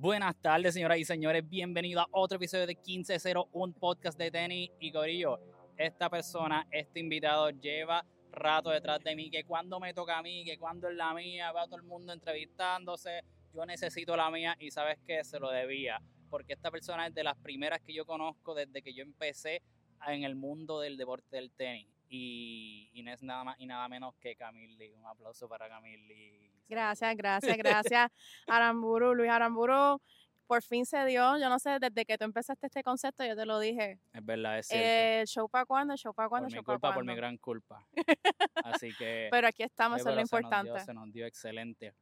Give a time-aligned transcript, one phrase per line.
[0.00, 1.42] Buenas tardes, señoras y señores.
[1.48, 5.40] Bienvenidos a otro episodio de 1501 podcast de tenis y Corillo.
[5.76, 9.28] Esta persona, este invitado, lleva rato detrás de mí.
[9.28, 12.12] Que cuando me toca a mí, que cuando es la mía, va todo el mundo
[12.12, 13.22] entrevistándose.
[13.52, 16.00] Yo necesito la mía y sabes que se lo debía.
[16.30, 19.62] Porque esta persona es de las primeras que yo conozco desde que yo empecé
[20.06, 23.88] en el mundo del deporte del tenis y, y no es nada más y nada
[23.88, 24.92] menos que Camille.
[24.92, 26.47] Un aplauso para Camille.
[26.68, 28.10] Gracias, gracias, gracias.
[28.46, 30.00] Aramburu, Luis Aramburu,
[30.46, 31.38] por fin se dio.
[31.38, 33.98] Yo no sé, desde que tú empezaste este concepto, yo te lo dije.
[34.12, 34.86] Es verdad, es cierto.
[34.86, 37.86] Eh, show para cuándo, show para cuándo, por show mi culpa, por mi gran culpa.
[38.64, 39.28] Así que.
[39.30, 40.80] Pero aquí estamos, eso es lo nos dio- importante.
[40.84, 41.94] Se nos dio excelente.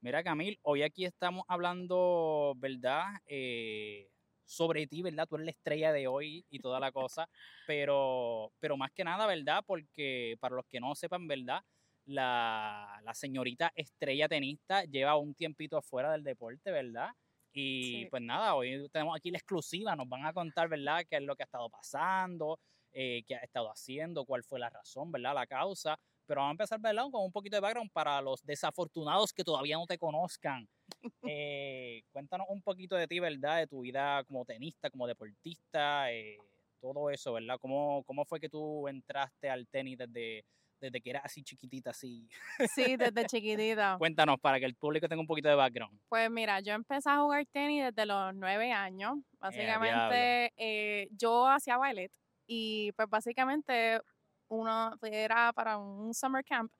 [0.00, 3.06] Mira, Camil, hoy aquí estamos hablando, ¿verdad?
[3.26, 4.10] Eh,
[4.44, 5.26] sobre ti, ¿verdad?
[5.26, 7.26] Tú eres la estrella de hoy y toda la cosa,
[7.66, 9.64] pero, pero más que nada, ¿verdad?
[9.66, 11.62] Porque para los que no sepan, ¿verdad?
[12.06, 17.10] La, la señorita estrella tenista lleva un tiempito afuera del deporte, ¿verdad?
[17.52, 18.06] Y Sí.
[18.06, 21.04] pues nada, hoy tenemos aquí la exclusiva, nos van a contar, ¿verdad?
[21.08, 22.58] Qué es lo que ha estado pasando,
[22.92, 25.34] eh, qué ha estado haciendo, cuál fue la razón, ¿verdad?
[25.34, 25.96] La causa.
[26.26, 27.04] Pero vamos a empezar, ¿verdad?
[27.10, 30.68] Con un poquito de background para los desafortunados que todavía no te conozcan.
[31.26, 33.58] Eh, cuéntanos un poquito de ti, ¿verdad?
[33.58, 36.42] De tu vida como tenista, como deportista, eh,
[36.80, 37.56] todo eso, ¿verdad?
[37.60, 40.44] ¿Cómo, ¿Cómo fue que tú entraste al tenis desde,
[40.84, 42.28] desde que eras así chiquitita, así?
[42.74, 43.96] Sí, desde chiquitita.
[43.98, 45.98] Cuéntanos para que el público tenga un poquito de background.
[46.08, 49.14] Pues mira, yo empecé a jugar tenis desde los nueve años.
[49.38, 52.12] Básicamente, eh, yo hacía ballet
[52.46, 54.00] y pues básicamente
[54.48, 56.70] uno pues, era para un summer camp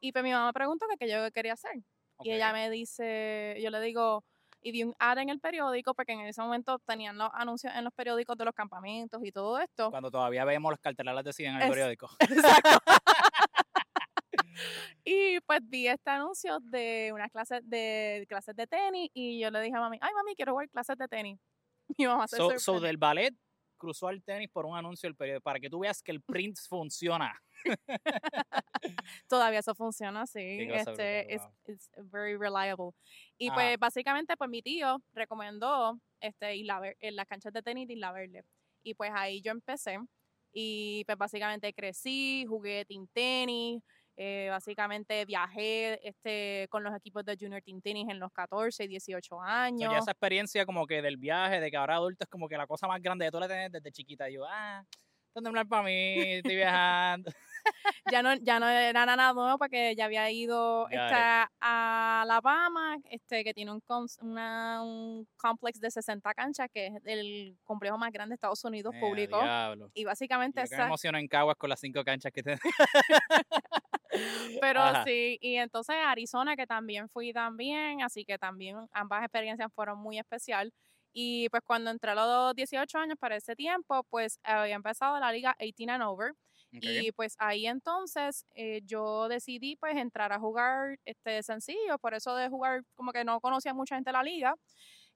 [0.00, 1.72] y pues mi mamá me preguntó que qué yo quería hacer.
[2.24, 4.24] Y ella me dice, yo le digo,
[4.62, 7.84] y vi un ad en el periódico, porque en ese momento tenían los anuncios en
[7.84, 9.90] los periódicos de los campamentos y todo esto.
[9.90, 12.08] Cuando todavía vemos los carteles de en el Es- periódico.
[12.20, 12.78] Exacto.
[15.04, 19.60] Y pues vi este anuncio de unas clases de clases de tenis y yo le
[19.60, 21.38] dije a mami, ay mami, quiero jugar clases de tenis.
[21.98, 23.34] Mi mamá se So, so del ballet
[23.82, 26.56] cruzó al tenis por un anuncio del periódico para que tú veas que el print
[26.68, 27.34] funciona.
[29.28, 30.68] Todavía eso funciona, sí.
[30.70, 31.42] Este, es
[31.96, 32.08] wow.
[32.12, 32.90] very reliable.
[33.36, 33.56] Y Ajá.
[33.56, 37.94] pues básicamente pues mi tío recomendó este Isla Ver- en las canchas de tenis de
[37.94, 38.44] Isla Verde.
[38.84, 39.98] Y pues ahí yo empecé
[40.52, 43.82] y pues básicamente crecí, jugué team tenis,
[44.16, 48.88] eh, básicamente viajé este con los equipos de Junior Team Tenis en los 14 y
[48.88, 49.92] 18 So, años.
[49.92, 52.66] ya esa experiencia como que del viaje, de que ahora adulto es como que la
[52.66, 54.28] cosa más grande de tú la tienes desde chiquita.
[54.28, 54.84] Y yo, ah,
[55.34, 57.30] es para mí, estoy viajando.
[58.12, 60.88] ya no ya no era nada nuevo porque ya había ido
[61.60, 63.82] a Alabama, este que tiene un,
[64.20, 68.94] una- un complex de 60 canchas que es el complejo más grande de Estados Unidos
[68.94, 69.40] Eh, público.
[69.42, 69.90] diablo.
[69.94, 72.58] Y Yo básicamente que me esa, emociono en Caguas con las cinco canchas que te...
[74.60, 75.04] pero Ajá.
[75.04, 80.18] sí, y entonces Arizona que también fui también, así que también ambas experiencias fueron muy
[80.18, 80.72] especial.
[81.14, 85.30] Y pues cuando entré a los 18 años para ese tiempo, pues había empezado la
[85.30, 86.32] liga 18 and over.
[86.72, 92.34] Y pues ahí entonces eh, yo decidí pues entrar a jugar este sencillo, por eso
[92.34, 94.54] de jugar como que no conocía mucha gente de la liga.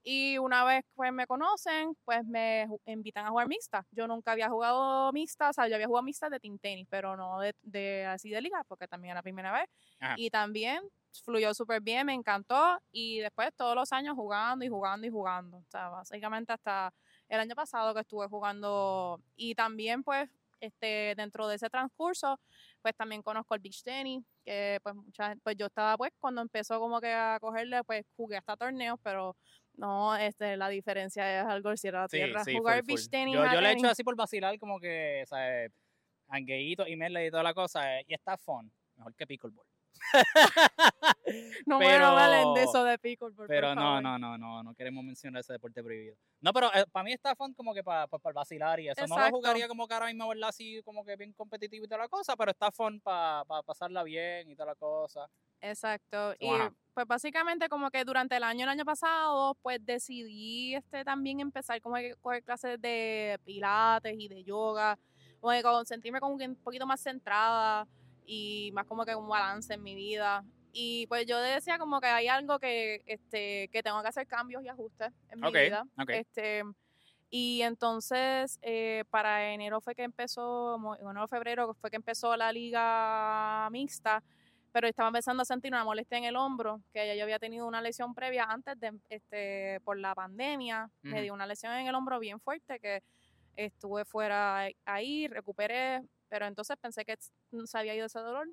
[0.08, 3.84] Y una vez pues me conocen, pues me invitan a jugar mixta.
[3.90, 7.16] Yo nunca había jugado mixta, o sea, yo había jugado mixta de team tenis, pero
[7.16, 9.66] no de, de así de liga, porque también era la primera vez.
[9.98, 10.14] Ajá.
[10.16, 10.80] Y también
[11.24, 12.78] fluyó súper bien, me encantó.
[12.92, 15.56] Y después todos los años jugando y jugando y jugando.
[15.56, 16.92] O sea, básicamente hasta
[17.28, 19.20] el año pasado que estuve jugando.
[19.34, 20.30] Y también pues
[20.60, 22.38] este, dentro de ese transcurso,
[22.82, 26.78] pues también conozco el beach tenis, que pues mucha, pues yo estaba pues cuando empezó
[26.80, 29.36] como que a cogerle, pues jugué hasta torneos, pero
[29.74, 32.44] no, este, la diferencia es algo del cielo a la Sí, tierra.
[32.44, 32.94] sí, Jugar full, full.
[32.96, 35.70] beach tenis Yo, yo le he hecho así por vacilar como que, ¿sabes?
[36.28, 37.98] Hangueíto y medley y toda la cosa.
[38.00, 38.72] eh, Y está fun.
[38.96, 39.66] Mejor que pickleball.
[41.66, 44.02] no pero- me hablen de eso de Pero por no, favor.
[44.02, 46.16] no, no, no, no queremos mencionar ese deporte prohibido.
[46.40, 49.06] No, pero para mí está fun como que para vacilar y eso.
[49.06, 50.50] No lo jugaría como que ahora mismo, ¿verdad?
[50.50, 54.48] Así como que bien competitivo y toda la cosa, pero está fun para pasarla bien
[54.50, 55.28] y toda la cosa.
[55.60, 56.34] Exacto.
[56.38, 56.72] Y Ajá.
[56.94, 61.80] pues básicamente como que durante el año, el año pasado, pues decidí este también empezar
[61.80, 64.98] como que coger clases de pilates y de yoga,
[65.41, 67.86] como que sentirme como que un poquito más centrada
[68.26, 70.44] y más como que un balance en mi vida.
[70.72, 74.62] Y pues yo decía como que hay algo que, este, que tengo que hacer cambios
[74.64, 75.84] y ajustes en mi vida.
[75.98, 76.10] ok.
[76.10, 76.62] Este,
[77.30, 83.68] y entonces eh, para enero fue que empezó, enero febrero fue que empezó la liga
[83.70, 84.22] mixta
[84.72, 87.66] pero estaba empezando a sentir una molestia en el hombro, que ya yo había tenido
[87.66, 91.22] una lesión previa antes de, este, por la pandemia, me Ujú.
[91.22, 93.02] dio una lesión en el hombro bien fuerte que
[93.56, 97.16] estuve fuera ahí, recuperé, pero entonces pensé que
[97.66, 98.48] se había ido ese dolor,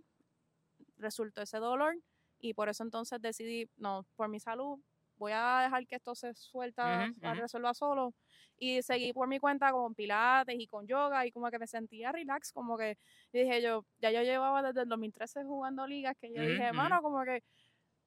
[0.97, 1.95] resultó ese dolor
[2.39, 4.79] y por eso entonces decidí, no, por mi salud,
[5.15, 7.41] voy a dejar que esto se suelta, se ujú.
[7.41, 8.13] resuelva solo.
[8.57, 12.11] Y seguí por mi cuenta con pilates y con yoga y como que me sentía
[12.11, 12.97] relax, como que
[13.31, 16.73] y dije yo, ya yo llevaba desde el 2013 jugando ligas, que yo Ujú, dije,
[16.73, 16.73] ujú.
[16.73, 17.41] mano, como que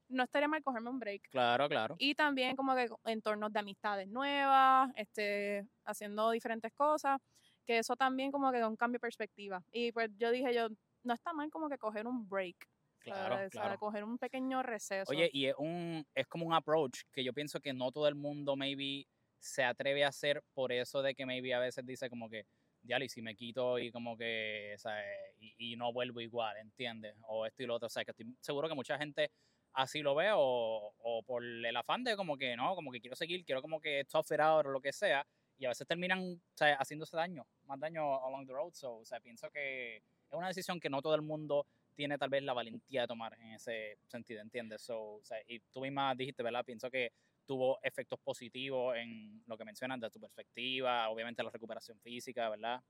[0.08, 1.22] no estaría mal cogerme un break.
[1.30, 2.00] Claro, claro.
[2.00, 7.18] Y también como que entornos de amistades nuevas, este, haciendo diferentes cosas,
[7.66, 9.62] que eso también como que da un cambio de perspectiva.
[9.72, 10.68] Y pues yo dije yo,
[11.02, 12.56] no está mal como que coger un break.
[13.00, 13.34] Claro.
[13.34, 13.78] O sea, claro.
[13.78, 15.10] coger un pequeño receso.
[15.10, 18.14] Oye, y es un es como un approach que yo pienso que no todo el
[18.16, 19.06] mundo maybe
[19.38, 22.46] se atreve a hacer por eso de que maybe a veces dice como que
[22.82, 24.96] ya y si me quito y como que o sea,
[25.38, 27.14] y, y no vuelvo igual, ¿entiendes?
[27.28, 29.30] O esto y lo otro, o sea, que estoy seguro que mucha gente
[29.72, 33.14] así lo ve o, o por el afán de como que no, como que quiero
[33.14, 35.24] seguir, quiero como que tough it out o lo que sea
[35.58, 39.04] y a veces terminan o sea, haciéndose daño, más daño along the road, so, o
[39.04, 42.52] sea, pienso que es una decisión que no todo el mundo tiene tal vez la
[42.52, 44.82] valentía de tomar en ese sentido, ¿entiendes?
[44.82, 46.64] So, o sea, y tú misma dijiste, ¿verdad?
[46.64, 47.12] Pienso que
[47.46, 52.82] tuvo efectos positivos en lo que mencionas de tu perspectiva, obviamente la recuperación física, ¿verdad?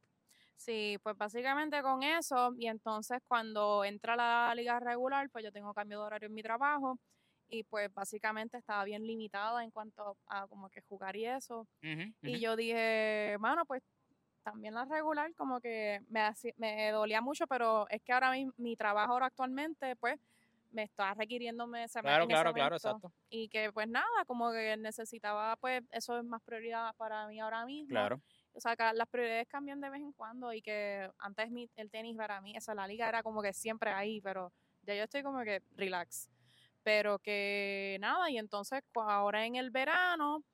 [0.56, 5.74] Sí, pues básicamente con eso, y entonces cuando entra la liga regular, pues yo tengo
[5.74, 6.98] cambio de horario en mi trabajo,
[7.48, 11.66] y pues básicamente estaba bien limitada en cuanto a como que jugar y eso.
[12.22, 13.82] Y yo dije, mano, pues
[14.42, 16.22] también la regular, como que me,
[16.56, 20.20] me dolía mucho, pero es que ahora mi, mi trabajo ahora actualmente, pues,
[20.70, 23.12] me está requiriéndome ese Claro, claro, claro, exacto.
[23.30, 27.64] Y que pues nada, como que necesitaba, pues, eso es más prioridad para mí ahora
[27.64, 27.88] mismo.
[27.88, 28.20] Claro.
[28.52, 31.90] O sea, que las prioridades cambian de vez en cuando y que antes mi, el
[31.90, 34.52] tenis para mí, esa la liga era como que siempre ahí, pero
[34.82, 36.30] ya yo estoy como que relax.
[36.86, 40.44] Pero que nada, y entonces cu- ahora en el verano,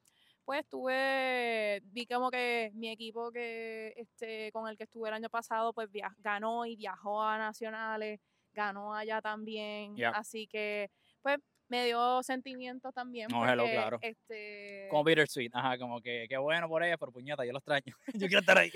[0.44, 5.28] pues tuve, vi como que mi equipo que este con el que estuve el año
[5.30, 8.20] pasado, pues via- ganó y viajó a nacionales,
[8.54, 10.90] ganó allá también, así que
[11.22, 11.38] pues
[11.72, 13.28] me dio sentimientos también.
[13.30, 13.98] No, hello, porque, claro.
[14.02, 17.96] Este, Como bittersweet, ajá, como que qué bueno por ella, pero puñeta, yo lo extraño.
[18.14, 18.70] yo quiero estar ahí.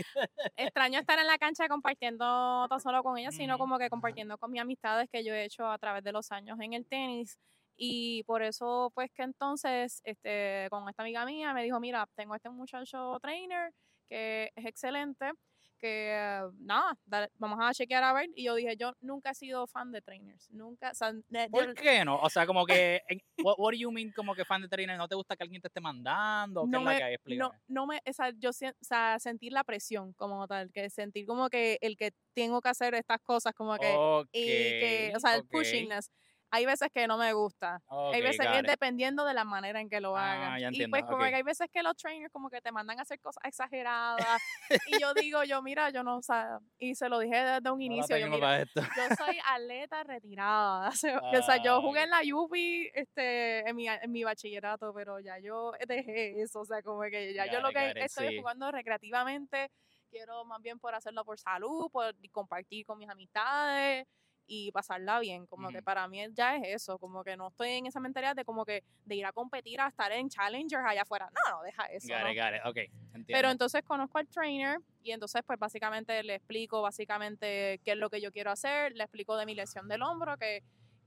[0.57, 4.51] extraño estar en la cancha compartiendo no solo con ella, sino como que compartiendo con
[4.51, 7.39] mis amistades que yo he hecho a través de los años en el tenis.
[7.77, 12.35] Y por eso, pues que entonces, este, con esta amiga mía me dijo, mira, tengo
[12.35, 13.75] este muchacho trainer
[14.09, 15.33] que es excelente,
[15.77, 18.29] que eh, nada, dale, vamos a chequear a ver.
[18.35, 21.67] Y yo dije, yo nunca he sido fan de trainers, nunca, o sea, de- ¿Por
[21.69, 22.19] de- qué no?
[22.21, 24.97] O sea, como que, en- what, what do you mean como que fan de trainer?
[24.99, 26.63] ¿No te gusta que alguien te esté mandando?
[26.65, 27.13] ¿Qué no es la me- que hay?
[27.15, 27.61] no, Explícame.
[27.69, 31.49] no me, o sea, yo o sea, sentir la presión como tal, que sentir como
[31.51, 33.95] que el que tengo que hacer estas cosas, como que
[34.33, 36.11] y que, o sea, el ok, pushingness.
[36.51, 37.81] Hay veces que no me gusta.
[38.13, 40.61] hay veces que es dependiendo de la manera en que lo Ah, hagan.
[40.61, 42.99] ya y pues entiendo, como que hay veces que los trainers como que te mandan
[42.99, 44.41] a hacer cosas exageradas.
[44.87, 47.79] y yo digo, yo mira, yo no, o sea, y se lo dije desde un
[47.79, 50.91] No inicio, yo mira, yo soy atleta retirada.
[50.91, 52.05] O sea, o sea, yo Ah, jugué ok.
[52.05, 56.61] en la UPI este, en, mi, en mi bachillerato, pero ya yo dejé eso.
[56.61, 58.39] O sea, como que ya yo lo que it, estoy sí.
[58.39, 59.71] jugando recreativamente,
[60.11, 64.07] quiero más bien por hacerlo por salud, por compartir con mis amistades
[64.47, 65.47] y pasarla bien.
[65.47, 65.85] Como que Ujú.
[65.85, 68.83] para mí ya es eso, como que no estoy en esa mentalidad de como que
[69.05, 71.31] de ir a competir a estar en challengers allá afuera.
[71.33, 72.09] No, no, deja eso.
[72.09, 72.31] Got ¿no?
[72.31, 73.25] it, got it, ok, entiendo.
[73.27, 78.11] Pero entonces conozco al trainer y entonces pues básicamente le explico básicamente qué es lo
[78.11, 80.63] que yo quiero hacer, le explico de mi lesión del hombro, que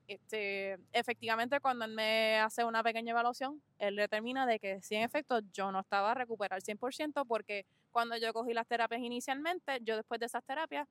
[0.07, 5.03] este, efectivamente cuando él me hace una pequeña evaluación, él determina de que sí en
[5.03, 9.95] efecto yo no estaba a recuperar 100% porque cuando yo cogí las terapias inicialmente, yo
[9.95, 10.87] después de esas terapias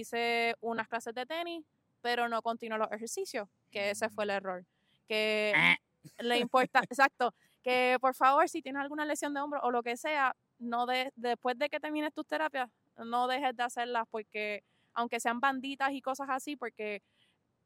[0.00, 1.64] hice unas clases de tenis,
[2.00, 4.64] pero no continué los ejercicios, que ese fue el error.
[5.08, 5.76] Que Ah.
[6.18, 9.96] le importa, exacto, que por favor, si tienes alguna lesión de hombro o lo que
[9.96, 14.62] sea, no de, después de que termines tus terapias, no dejes de hacerlas porque,
[14.94, 17.02] aunque sean banditas y cosas así, porque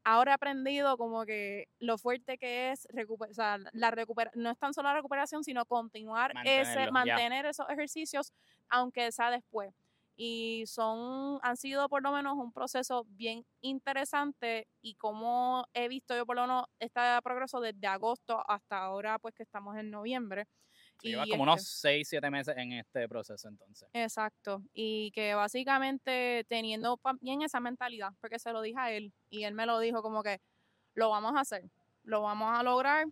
[0.03, 4.49] ahora he aprendido como que lo fuerte que es recuperar, o sea, la recupera no
[4.51, 6.91] es tan solo la recuperación, sino continuar Mantenerlo, ese, ya.
[6.91, 8.33] mantener esos ejercicios,
[8.69, 9.73] aunque sea después.
[10.17, 16.15] Y son, han sido por lo menos un proceso bien interesante y como he visto
[16.15, 20.47] yo por lo menos este progreso desde agosto hasta ahora, pues que estamos en noviembre.
[21.01, 23.89] Sí, Llevas y como este- unos 6, 7 meses en este proceso entonces.
[23.91, 29.43] Exacto, y que básicamente teniendo bien esa mentalidad, porque se lo dije a él y
[29.43, 30.39] él me lo dijo como que
[30.93, 31.63] lo vamos a hacer,
[32.03, 33.05] lo vamos a lograr,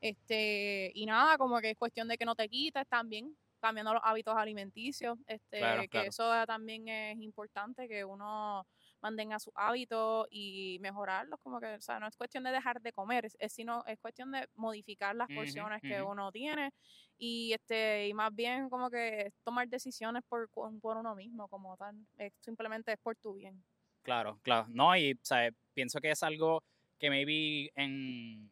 [0.00, 4.02] este, y nada, como que es cuestión de que no te quites también, cambiando los
[4.04, 6.08] hábitos alimenticios, este, Claro, que claro.
[6.10, 8.66] eso también es importante, que uno
[9.00, 12.92] mantenga sus hábitos y mejorarlos, como que, o sea, no es cuestión de dejar de
[12.92, 16.70] comer, es, sino, es cuestión de modificar las porciones que uno tiene
[17.16, 21.96] y este y más bien como que tomar decisiones por, por uno mismo como tal,
[22.18, 23.64] es, simplemente es por tu bien.
[24.02, 24.66] Claro, claro.
[24.68, 26.62] No, y o sea, pienso que es algo
[26.98, 28.50] que maybe en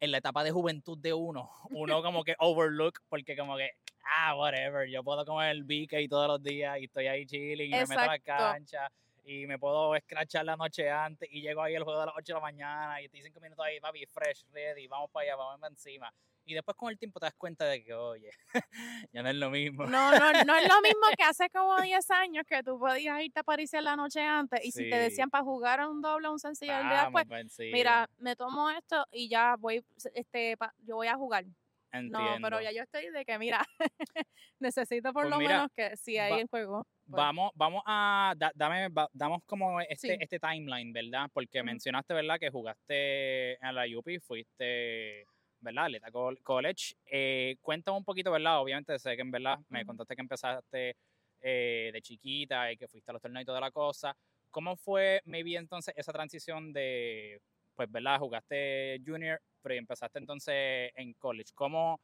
[0.00, 3.70] en la etapa de juventud de uno, uno como que overlook, porque como que,
[4.18, 7.70] ah, whatever, yo puedo comer el BK todos los días y estoy ahí chilling y
[7.70, 8.90] me meto a la cancha
[9.24, 12.24] y me puedo escrachar la noche antes y llego ahí al juego de las 8
[12.26, 15.68] de la mañana y estoy cinco minutos ahí, papi, fresh, ready, vamos para allá, vamos
[15.68, 16.12] encima.
[16.46, 18.30] Y después con el tiempo te das cuenta de que, oye,
[19.12, 19.84] ya no es lo mismo.
[19.84, 23.40] No, no, no es lo mismo que hace como 10 años que tú podías irte
[23.40, 26.32] a París la noche antes y si te decían para jugar a un doble o
[26.32, 27.26] un sencillo el día después,
[27.58, 29.84] mira, me tomo esto y ya voy,
[30.14, 31.44] este, yo voy a jugar.
[31.92, 33.64] No, pero ya yo estoy de que, mira,
[34.60, 36.86] necesito por pues lo menos que si hay en juego.
[37.08, 41.28] Pues vamos, vamos a, dame, damos como este, este timeline, ¿verdad?
[41.32, 42.38] Porque mencionaste, ¿verdad?
[42.38, 45.26] Que jugaste en la UP, fuiste
[45.66, 45.86] ¿verdad?
[45.86, 46.10] Aleta
[46.42, 46.94] College.
[47.06, 48.60] Eh, cuéntame un poquito, ¿verdad?
[48.60, 50.96] Obviamente sé que en verdad me contaste que empezaste
[51.42, 54.16] eh, de chiquita y que fuiste a los torneos y toda la cosa.
[54.50, 57.40] ¿Cómo fue, maybe entonces, esa transición de,
[57.74, 58.18] pues, ¿verdad?
[58.20, 61.52] Jugaste junior, pero empezaste entonces en college.
[61.54, 62.00] ¿Cómo,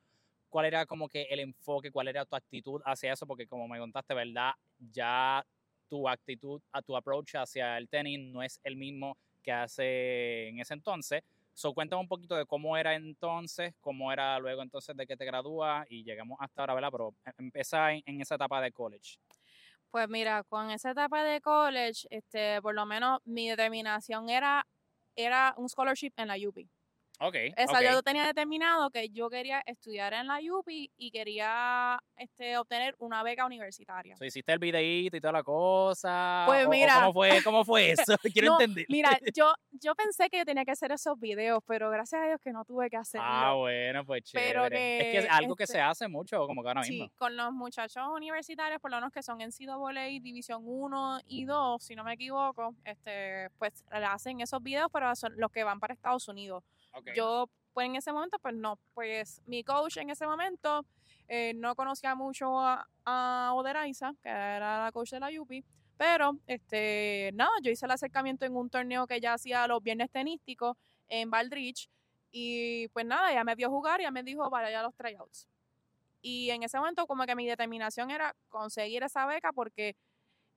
[0.50, 3.26] cuál era como que el enfoque, cuál era tu actitud hacia eso?
[3.26, 4.52] Porque como me contaste, ¿verdad?
[4.92, 5.44] Ya
[5.88, 10.58] tu actitud, a tu approach hacia el tenis no es el mismo que hace en
[10.58, 11.22] ese entonces.
[11.54, 15.24] So, cuéntame un poquito de cómo era entonces, cómo era luego entonces de que te
[15.24, 16.90] gradúas y llegamos hasta ahora, ¿verdad?
[16.90, 19.18] Pero em, empieza en, esa etapa de college.
[19.90, 24.66] Pues mira, con esa etapa de college, este, por lo menos mi determinación era,
[25.14, 26.66] era un scholarship en la UP.
[27.22, 27.36] Ok.
[27.72, 32.96] O yo tenía determinado que yo quería estudiar en la UPI y quería este, obtener
[32.98, 34.16] una beca universitaria.
[34.16, 36.44] So, hiciste el videíto y toda la cosa.
[36.46, 36.94] Pues mira.
[36.94, 38.16] ¿cómo, fue, ¿Cómo fue eso?
[38.32, 38.86] Quiero entender.
[38.88, 42.40] Mira, yo, yo pensé que yo tenía que hacer esos videos, pero gracias a Dios
[42.42, 43.26] que no tuve que hacerlo.
[43.28, 44.98] Ah, bueno, pues chévere.
[44.98, 47.04] es que es algo que se este hace mucho, como que ahora mismo.
[47.04, 51.44] Sí, con los muchachos universitarios, por lo menos que son en NCAA División 1 y
[51.44, 55.78] 2, si no me equivoco, este, pues hacen esos videos, pero son los que van
[55.78, 56.64] para Estados Unidos.
[57.14, 60.84] Yo, pues en ese momento, pues no, pues mi coach en ese momento
[61.28, 65.64] eh, no conocía mucho a, a Oderaiza, que era la coach de la UPI,
[65.96, 70.10] pero este, nada, yo hice el acercamiento en un torneo que ya hacía los viernes
[70.10, 70.76] tenísticos
[71.08, 71.88] en Baldrich,
[72.32, 75.46] y pues nada, ella me vio jugar y ella me dijo, vaya a los tryouts.
[76.22, 79.96] Y en ese momento como que mi determinación era conseguir esa beca porque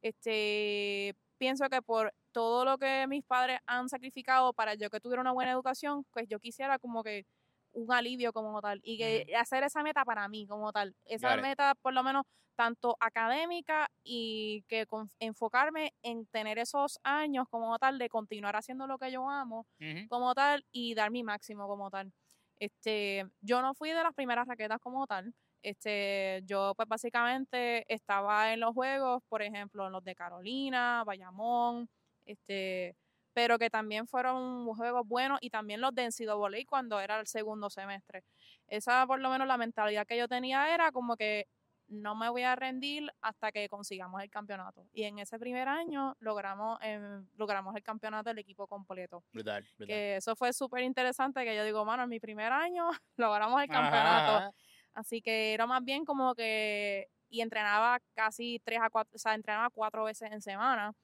[0.02, 5.22] este pienso que por todo lo que mis padres han sacrificado para yo que tuviera
[5.22, 7.26] una buena educación, pues yo quisiera como que
[7.74, 10.96] un alivio como tal y que hacer esa meta para mí como tal.
[11.06, 12.24] Esa meta por lo menos
[12.56, 14.86] tanto académica y que
[15.20, 19.68] enfocarme en tener esos años como tal de continuar haciendo lo que yo amo
[20.10, 22.14] como tal y dar mi máximo como tal.
[22.58, 25.34] Este, yo no fui de las primeras raquetas como tal.
[25.66, 31.90] Este, yo pues básicamente estaba en los juegos, por ejemplo, en los de Carolina, Bayamón,
[32.24, 32.96] este,
[33.34, 37.72] pero que también fueron juegos buenos y también los de NCAA cuando era el segundo
[37.72, 38.24] semestre.
[38.68, 41.48] Esa por lo menos la mentalidad que yo tenía era como que
[41.88, 44.88] no me voy a rendir hasta que consigamos el campeonato.
[44.94, 49.24] Y en ese primer año logramos, em, logramos el campeonato del equipo completo.
[49.34, 53.60] Brutal, Que eso fue súper interesante, que yo digo, mano, en mi primer año logramos
[53.64, 54.54] el campeonato.
[54.96, 59.36] Así que era más bien como que, y entrenaba casi tres a cuatro, o sea,
[59.36, 60.96] entrenaba cuatro veces en semana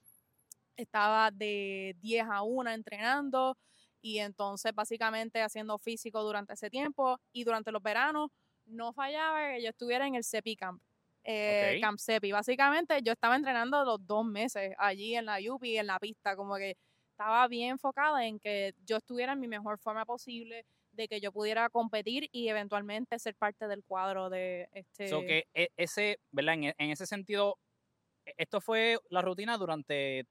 [0.75, 3.57] estaba de 10 a 1 entrenando
[4.01, 8.31] y entonces básicamente haciendo físico durante ese tiempo y durante los veranos
[8.65, 10.81] no fallaba que yo estuviera en el CEPI Camp.
[11.23, 12.31] Eh, Camp CEPI.
[12.31, 16.55] Básicamente yo estaba entrenando los dos meses allí en la UPI, en la pista, como
[16.55, 16.77] que
[17.11, 21.31] estaba bien enfocada en que yo estuviera en mi mejor forma posible, de que yo
[21.31, 25.09] pudiera competir y eventualmente ser parte del cuadro de este.
[25.25, 26.55] que e, ese, ¿verdad?
[26.55, 27.57] En, en ese sentido,
[28.25, 30.25] e, esto fue la rutina durante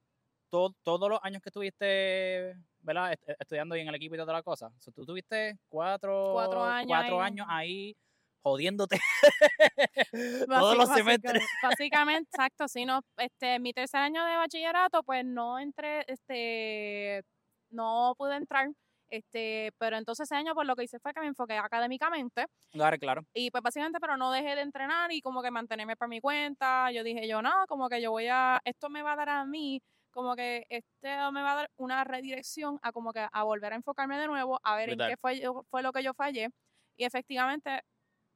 [0.51, 3.15] todos los años que estuviste, ¿verdad?
[3.39, 4.69] estudiando en el equipo y toda la cosa.
[4.93, 6.37] tú tuviste cuatro,
[6.67, 7.95] años, años ahí
[8.43, 8.99] jodiéndote
[10.47, 11.43] todos los semestres.
[11.63, 17.23] Básicamente, exacto, si no, este, mi tercer año de bachillerato, pues no entré, este,
[17.69, 18.69] no pude entrar,
[19.11, 22.45] este, pero entonces ese año, pues lo que hice fue que me enfoqué académicamente.
[22.71, 23.21] Claro, claro.
[23.33, 26.91] Y pues básicamente, pero no dejé de entrenar y como que mantenerme por mi cuenta.
[26.91, 29.45] Yo dije, yo no, como que yo voy a, esto me va a dar a
[29.45, 33.73] mí como que este me va a dar una redirección a como que a volver
[33.73, 36.49] a enfocarme de nuevo, a ver en qué fue, fue lo que yo fallé.
[36.97, 37.81] Y efectivamente,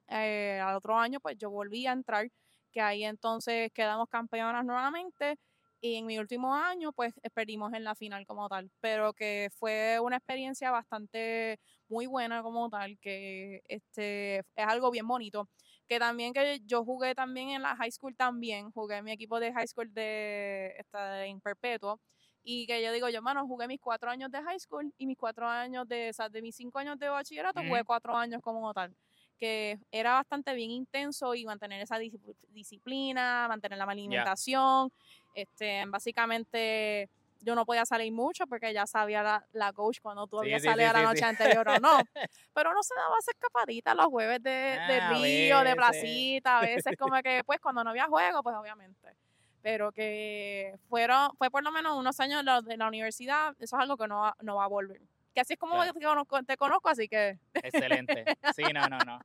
[0.08, 2.28] eh, al otro año, pues yo volví a entrar,
[2.72, 5.38] que ahí entonces quedamos campeonas nuevamente.
[5.82, 8.72] Y en mi último año, pues perdimos en la final como tal.
[8.80, 15.08] Pero que fue una experiencia bastante muy buena como tal, que este es algo bien
[15.08, 15.48] bonito
[15.88, 19.40] que también que yo jugué también en la high school también, jugué en mi equipo
[19.40, 22.00] de high school de esta en Perpetuo,
[22.44, 25.18] Y que yo digo, yo, mano, jugué mis cuatro años de high school y mis
[25.18, 27.86] cuatro años de, o sea, de mis cinco años de bachillerato, jugué Ujú.
[27.86, 28.96] cuatro años como tal.
[29.38, 32.18] Que era bastante bien intenso y mantener esa dis-
[32.50, 34.90] disciplina, mantener la alimentación.
[35.36, 37.10] Este, básicamente,
[37.42, 40.68] yo no podía salir mucho porque ya sabía la, la coach cuando tú habías sí,
[40.68, 41.92] salido sí, la noche anterior o no.
[42.54, 46.62] Pero no se daba esa escapadita los jueves de, de Ah, río, de placita, a
[46.62, 49.10] veces como que pues cuando no había juego, pues obviamente.
[49.62, 53.98] Pero que fueron, fue por lo menos unos años de la, universidad, eso es algo
[53.98, 55.02] que no, no va a volver
[55.36, 55.84] que así es como
[56.48, 57.38] te conozco, así que...
[57.54, 58.26] Excelente.
[58.56, 59.20] Sí, no, no, no.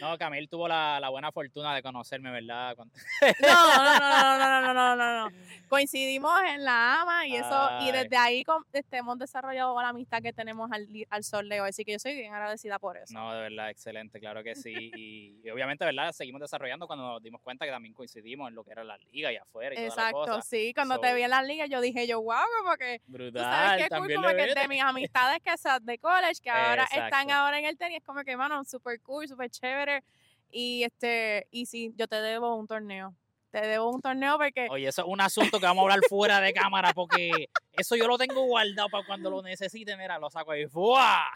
[0.00, 2.76] No, Camil tuvo la, buena fortuna de conocerme, ¿verdad?
[3.42, 5.36] No, no, no, no, no, no, no, no.
[5.68, 10.32] Coincidimos en la AMA y eso, y desde ahí este, hemos desarrollado la amistad que
[10.32, 13.12] tenemos al, al sol de hoy, así que yo soy bien agradecida por eso.
[13.12, 14.72] No, de verdad, excelente, claro que sí.
[14.96, 16.12] Y, y obviamente, ¿verdad?
[16.12, 19.32] Seguimos desarrollando cuando nos dimos cuenta que también coincidimos en lo que era la liga
[19.32, 20.72] y afuera Exacto, sí.
[20.72, 23.00] Cuando te vi en la liga yo dije yo, wow, porque...
[23.06, 25.42] Brutal, tú sabes qué cool, como que de mis amistades
[25.82, 29.50] de college, que ahora están ahora en el tenis, como que, mano, súper cool, súper
[29.50, 30.02] chévere.
[30.50, 33.14] Y este, y sí, yo te debo un torneo.
[33.50, 36.40] Te debo un torneo porque Oye, eso es un asunto que vamos a hablar fuera
[36.40, 39.96] de cámara porque eso yo lo tengo guardado para cuando lo necesite.
[39.96, 40.66] Mira, lo saco ahí.
[40.66, 41.30] ¡Fua!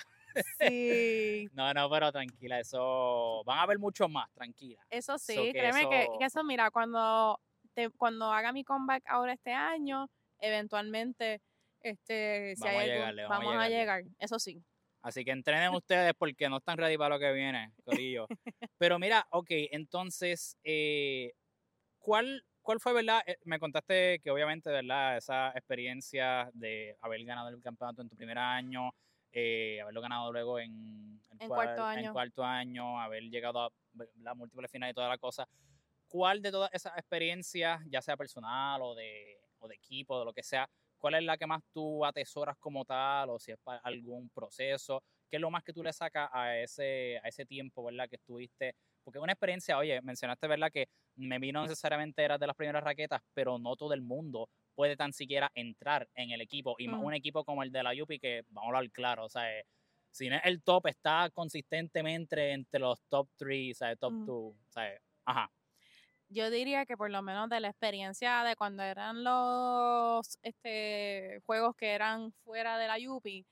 [0.59, 3.43] sí, No, no, pero tranquila, eso.
[3.45, 4.85] Van a haber muchos más, tranquila.
[4.91, 7.41] eso sí, que créeme que, que eso, mira, cuando,
[7.75, 11.41] te, cuando haga mi comeback ahora este año, eventualmente,
[11.83, 14.63] este, si Vamos a hay algún- llegarle, vamos a vamos a llegar, eso sí.
[15.03, 18.27] Así que entrenen ustedes porque no están ready para lo que viene, Corillo.
[18.79, 21.33] Pero mira, ok, entonces, eh,
[21.99, 23.21] ¿cuál, ¿cuál fue, verdad?
[23.27, 25.17] Eh, Me contaste que obviamente, ¿verdad?
[25.17, 28.95] Esa experiencia de haber ganado el campeonato en tu primer año,
[29.33, 32.13] eh, haberlo ganado luego en, el En cual- cuarto en año.
[32.13, 33.71] cuarto año, haber llegado a
[34.21, 35.49] las múltiples finales y toda la cosa.
[36.09, 40.33] ¿Cuál de todas esas experiencias, ya sea personal o de, o de equipo, de lo
[40.35, 40.69] que sea,
[41.03, 45.03] cuál es la que más tú atesoras como tal o si es para algún proceso?
[45.31, 48.17] ¿Qué es lo más que tú le sacas a ese, a ese tiempo, verdad, que
[48.17, 48.75] estuviste?
[49.05, 50.71] Porque es una experiencia, oye, mencionaste, ¿verdad?
[50.73, 54.97] Que me vino necesariamente eras de las primeras raquetas, pero no todo el mundo puede
[54.97, 56.77] tan siquiera entrar en el equipo.
[56.79, 57.03] Y más Mm.
[57.03, 59.65] un equipo como el de la Yupi, que vamos a hablar claro, o sea, eh,
[60.13, 64.27] si no es el top, está consistentemente entre los top 3, o sea, top Mm.
[64.27, 65.51] 2, o sea, ajá.
[66.33, 71.77] Yo diría que por lo menos de la experiencia de cuando eran los este, juegos
[71.77, 73.45] que eran fuera de la Yupi,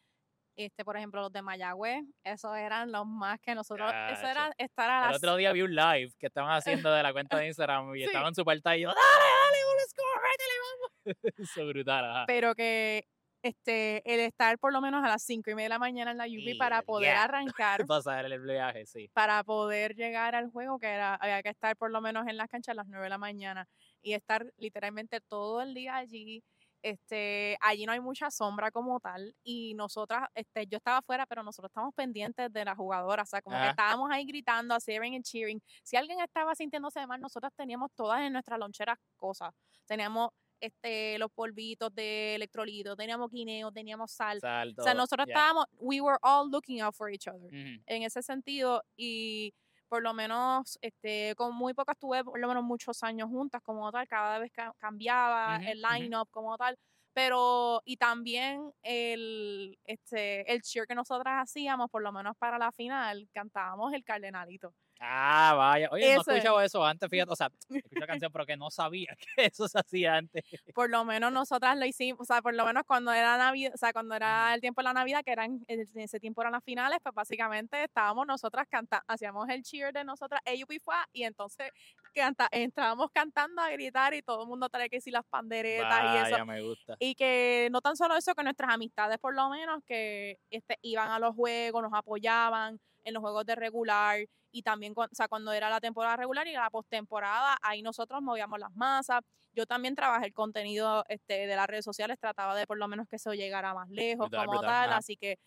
[0.57, 4.91] este, por ejemplo, los de Mayagüez, esos eran los más que nosotros, eso era estar
[4.91, 6.51] a El las otro día vi un live que estaban
[6.89, 8.05] haciendo de la cuenta de Instagram y Sí.
[8.07, 11.35] estaban súper y yo, dale, dale, let's go, métele, vamos.
[11.39, 12.25] Eso es brutal, ajá.
[12.27, 13.07] pero que
[13.43, 16.19] este, el estar por lo menos a las cinco y media de la mañana en
[16.19, 17.25] la Y para poder yeah.
[17.25, 19.11] arrancar, Pasar el viaje, sí.
[19.13, 22.49] para poder llegar al juego, que era, había que estar por lo menos en las
[22.49, 23.69] canchas a las 9 de la mañana
[24.03, 26.43] y estar literalmente todo el día allí.
[26.83, 31.43] Este, allí no hay mucha sombra como tal y nosotras, este, yo estaba afuera, pero
[31.43, 35.23] nosotros estamos pendientes de la jugadora, o sea, como que estábamos ahí gritando, cheering y
[35.23, 35.61] cheering.
[35.83, 39.51] Si alguien estaba sintiéndose mal, nosotras teníamos todas en nuestras loncheras cosas.
[39.87, 44.39] Teníamos este, los polvitos de electrolitos, teníamos guineo, teníamos sal.
[44.39, 45.35] O sea, nosotros yeah.
[45.35, 47.51] estábamos, we were all looking out for each other
[47.87, 49.53] en ese sentido y
[49.89, 53.91] por lo menos este con muy pocas tuve por lo menos muchos años juntas como
[53.91, 56.77] tal cada vez ca- cambiaba el line-up como tal
[57.13, 62.71] pero y también el este el cheer que nosotras hacíamos por lo menos para la
[62.71, 65.89] final cantábamos el cardenalito Ah, vaya.
[65.91, 67.33] Oye, no he escuchado eso antes, fíjate.
[67.33, 70.45] O sea, escuché la canción, pero que no sabía que eso se hacía antes.
[70.75, 73.79] por lo menos nosotras lo hicimos, o sea, por lo menos cuando era Navidad, o
[73.79, 76.65] sea, cuando era el tiempo de la Navidad, que eran, en ese tiempo eran las
[76.65, 81.71] finales, pues básicamente estábamos nosotras cantando, hacíamos el cheer de nosotras, AUP fue, y entonces
[82.15, 86.17] canta, entrábamos cantando a gritar y todo el mundo trae que decir las panderetas y
[86.19, 86.33] eso.
[86.33, 86.97] Vaya, me gusta.
[86.99, 91.11] Y que no tan solo eso, que nuestras amistades por lo menos que este, iban
[91.11, 94.21] a los juegos, nos apoyaban en los juegos de regular
[94.53, 98.59] y también o sea, cuando era la temporada regular y la postemporada, ahí nosotros movíamos
[98.59, 99.21] las masas.
[99.53, 103.09] Yo también trabajé el contenido este, de las redes sociales, trataba de por lo menos
[103.09, 105.39] que eso llegara más lejos como tal, así que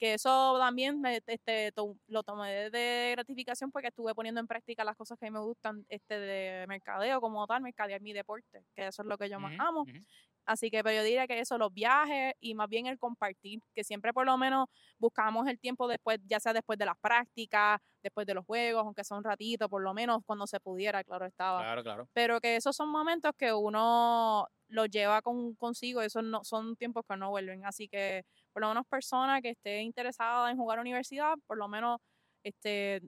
[0.00, 4.82] que eso también me, este, to- lo tomé de, gratificación porque estuve poniendo en práctica
[4.82, 9.02] las cosas que me gustan este de mercadeo como tal, mercadear mi deporte, que eso
[9.02, 9.84] es lo que yo más amo.
[10.46, 13.84] Así que pero yo diría que eso, los viajes y más bien el compartir, que
[13.84, 14.66] siempre por lo menos
[14.98, 19.04] buscamos el tiempo después, ya sea después de las prácticas, después de los juegos, aunque
[19.04, 21.60] sea un ratito, por lo menos cuando se pudiera, claro estaba.
[21.60, 22.08] Claro, claro.
[22.12, 27.04] Pero que esos son momentos que uno los lleva con, consigo, esos no, son tiempos
[27.08, 27.64] que no vuelven.
[27.64, 31.68] Así que por lo menos persona que esté interesada en jugar a universidad, por lo
[31.68, 31.98] menos
[32.42, 33.00] este,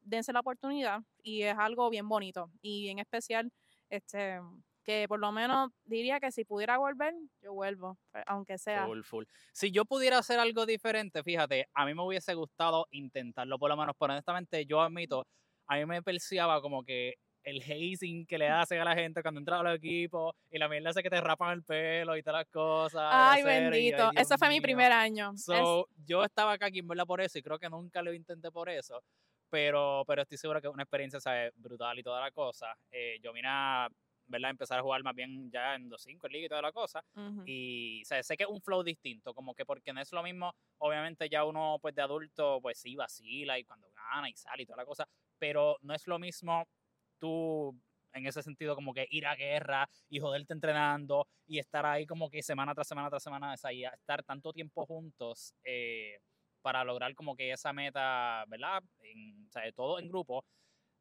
[0.00, 3.50] dense la oportunidad y es algo bien bonito y bien especial.
[3.88, 4.40] Este,
[4.86, 8.86] que por lo menos diría que si pudiera volver, yo vuelvo, pues, aunque sea.
[8.86, 9.24] Full, full.
[9.52, 13.76] Si yo pudiera hacer algo diferente, fíjate, a mí me hubiese gustado intentarlo por lo
[13.76, 15.26] menos, pero honestamente yo admito,
[15.66, 17.14] a mí me perciaba como que
[17.46, 20.68] el hazing que le hacen a la gente cuando entra a los equipos y la
[20.68, 23.08] mierda hace que te rapan el pelo y todas las cosas.
[23.08, 24.10] Ay, y, bendito.
[24.10, 25.32] Dios Ese fue mi primer año.
[25.32, 25.46] Es-
[26.04, 28.68] yo estaba acá aquí en verdad por eso y creo que nunca lo intenté por
[28.68, 29.00] eso,
[29.48, 31.52] pero, pero estoy seguro que es una experiencia ¿sabes?
[31.54, 32.76] brutal y toda la cosa.
[32.90, 33.88] Eh, yo vine a
[34.26, 34.50] ¿verdad?
[34.50, 37.04] empezar a jugar más bien ya en 2-5 en liga y toda la cosa
[37.44, 40.52] y sea, sé que es un flow distinto, como que porque no es lo mismo,
[40.78, 44.66] obviamente ya uno pues de adulto pues sí vacila y cuando gana y sale y
[44.66, 46.66] toda la cosa, pero no es lo mismo
[47.18, 47.78] tú
[48.12, 52.30] en ese sentido como que ir a guerra y joderte entrenando y estar ahí como
[52.30, 56.18] que semana tras semana tras semana, o sea, y estar tanto tiempo juntos eh,
[56.62, 58.82] para lograr como que esa meta, ¿verdad?
[59.00, 60.44] En, o sea, todo en grupo,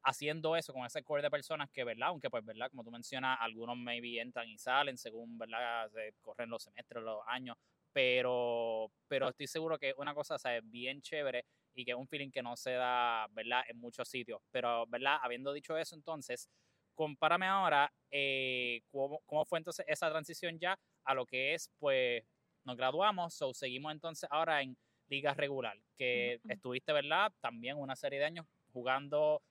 [0.03, 2.09] haciendo eso con ese core de personas que, ¿verdad?
[2.09, 2.69] Aunque pues, ¿verdad?
[2.69, 5.89] Como tú mencionas, algunos maybe entran y salen según, ¿verdad?
[5.89, 7.57] Se corren los semestres, los años,
[7.93, 11.97] pero, pero estoy seguro que una cosa, o sea, es bien chévere y que es
[11.97, 13.63] un feeling que no se da, ¿verdad?
[13.69, 14.39] En muchos sitios.
[14.51, 15.17] Pero, ¿verdad?
[15.21, 16.49] Habiendo dicho eso, entonces,
[16.93, 22.23] compárame ahora eh, cómo, cómo fue entonces esa transición ya a lo que es, pues,
[22.63, 26.49] nos graduamos, o seguimos entonces ahora en liga regular, que Ujú.
[26.49, 27.31] estuviste, ¿verdad?
[27.41, 29.41] También una serie de años jugando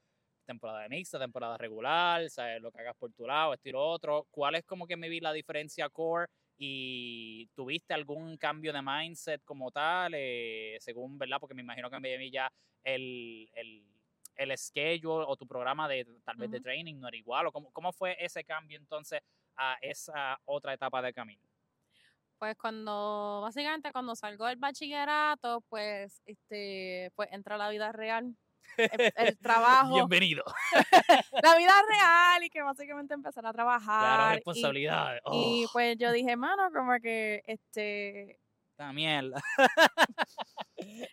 [0.47, 2.61] temporada de mixta, temporada regular, ¿sabes?
[2.61, 4.27] Lo que hagas por tu lado, esto y lo otro.
[4.31, 9.43] ¿Cuál es como que me vi la diferencia core y tuviste algún cambio de mindset
[9.45, 11.39] como tal, eh, según, ¿verdad?
[11.41, 13.85] Porque me imagino que en Miami ya el, el,
[14.37, 17.71] el schedule o tu programa de tal vez de training no era igual, o cómo,
[17.73, 19.21] cómo fue ese cambio entonces
[19.57, 21.43] a esa otra etapa de camino.
[22.39, 28.37] Pues cuando, básicamente cuando salgo del bachillerato, pues, este, pues entra la vida real,
[28.77, 30.45] el, el trabajo, Bienvenido.
[31.43, 34.17] la vida real y que básicamente empezar a trabajar.
[34.17, 35.21] Claro, responsabilidades.
[35.33, 39.41] Y, Oh, pues yo dije, mano, como que, este, esta mierda.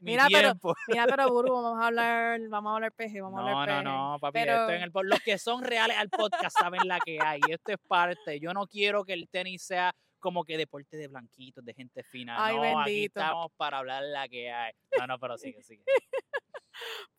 [0.02, 0.54] Mi Mira, pero-
[0.88, 3.90] mira, pero Buru, vamos a hablar, vamos a hablar peje, vamos a No, hablar no,
[3.92, 3.98] peje.
[3.98, 4.34] no, papi.
[4.40, 7.40] Pero- esto en el po- los que son reales al podcast saben la que hay.
[7.48, 8.40] y Esto es parte.
[8.40, 12.36] Yo no quiero que el tenis sea como que deporte de blanquitos, de gente fina.
[12.44, 13.20] Ay, no, aquí bendito.
[13.22, 14.74] estamos para hablar la que hay.
[15.00, 15.84] No, no, pero sigue, sigue.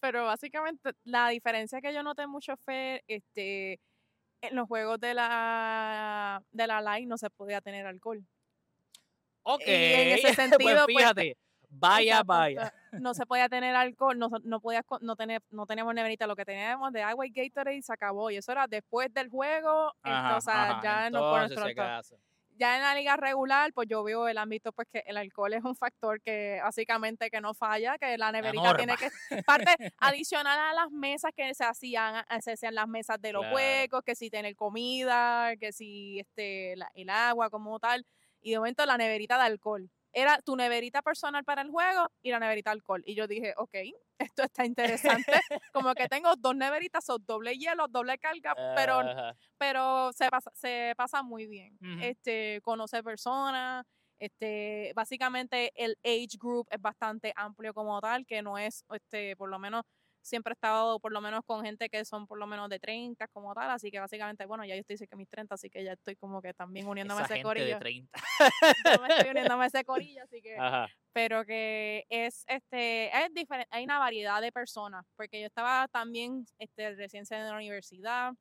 [0.01, 3.81] Pero básicamente la diferencia que yo noté mucho fue, este,
[4.41, 8.25] en los juegos de la, de la live no se podía tener alcohol.
[9.45, 9.63] Ok.
[9.67, 11.37] en ese pues sentido, pues, fíjate.
[11.75, 12.75] Vaya, Exacto, vaya.
[12.93, 16.45] No se podía tener alcohol, no, no podías, no, tener, no teníamos neverita, lo que
[16.45, 18.31] teníamos de agua y Gatorade se acabó.
[18.31, 22.19] Y eso era después del juego, Ajá, ajá, ya no por entonces, nuestro.
[22.63, 25.65] Ya en la liga regular, pues yo veo el ámbito, pues que el alcohol es
[25.65, 29.11] un factor que básicamente que no falla, que la neverita tiene que,
[29.43, 33.57] parte adicional a las mesas que se hacían, se hacían las mesas de los Claro.
[33.57, 38.07] juegos, que si tener comida, que si este la- el agua como tal,
[38.41, 39.91] y de momento la neverita de alcohol.
[40.13, 43.03] Era tu neverita personal para el juego y la neverita alcohol.
[43.07, 43.75] Y yo dije, ok,
[44.19, 45.33] esto está interesante.
[45.73, 49.03] Como que tengo dos neveritas, son doble hielo, doble carga, pero
[49.59, 51.79] pero se pasa, se pasa muy bien.
[51.81, 52.03] Ujú.
[52.03, 53.85] Este, conoce personas,
[54.19, 59.49] este, básicamente el age group es bastante amplio como tal, que no es, este, por
[59.49, 59.83] lo menos,
[60.23, 63.29] siempre he estado por lo menos con gente que son por lo menos de 30
[63.29, 65.85] como tal, así que básicamente, bueno, ya yo estoy cerca de mis 30, así que
[65.85, 67.77] ya estoy como que también uniéndome Esa a ese gente de corillo.
[67.77, 68.21] 30.
[68.91, 70.89] Yo me estoy uniéndome a ese corillo, así que Ajá.
[71.13, 76.47] pero que es este es diferente hay una variedad de personas porque yo estaba también
[76.59, 78.33] este recién de la universidad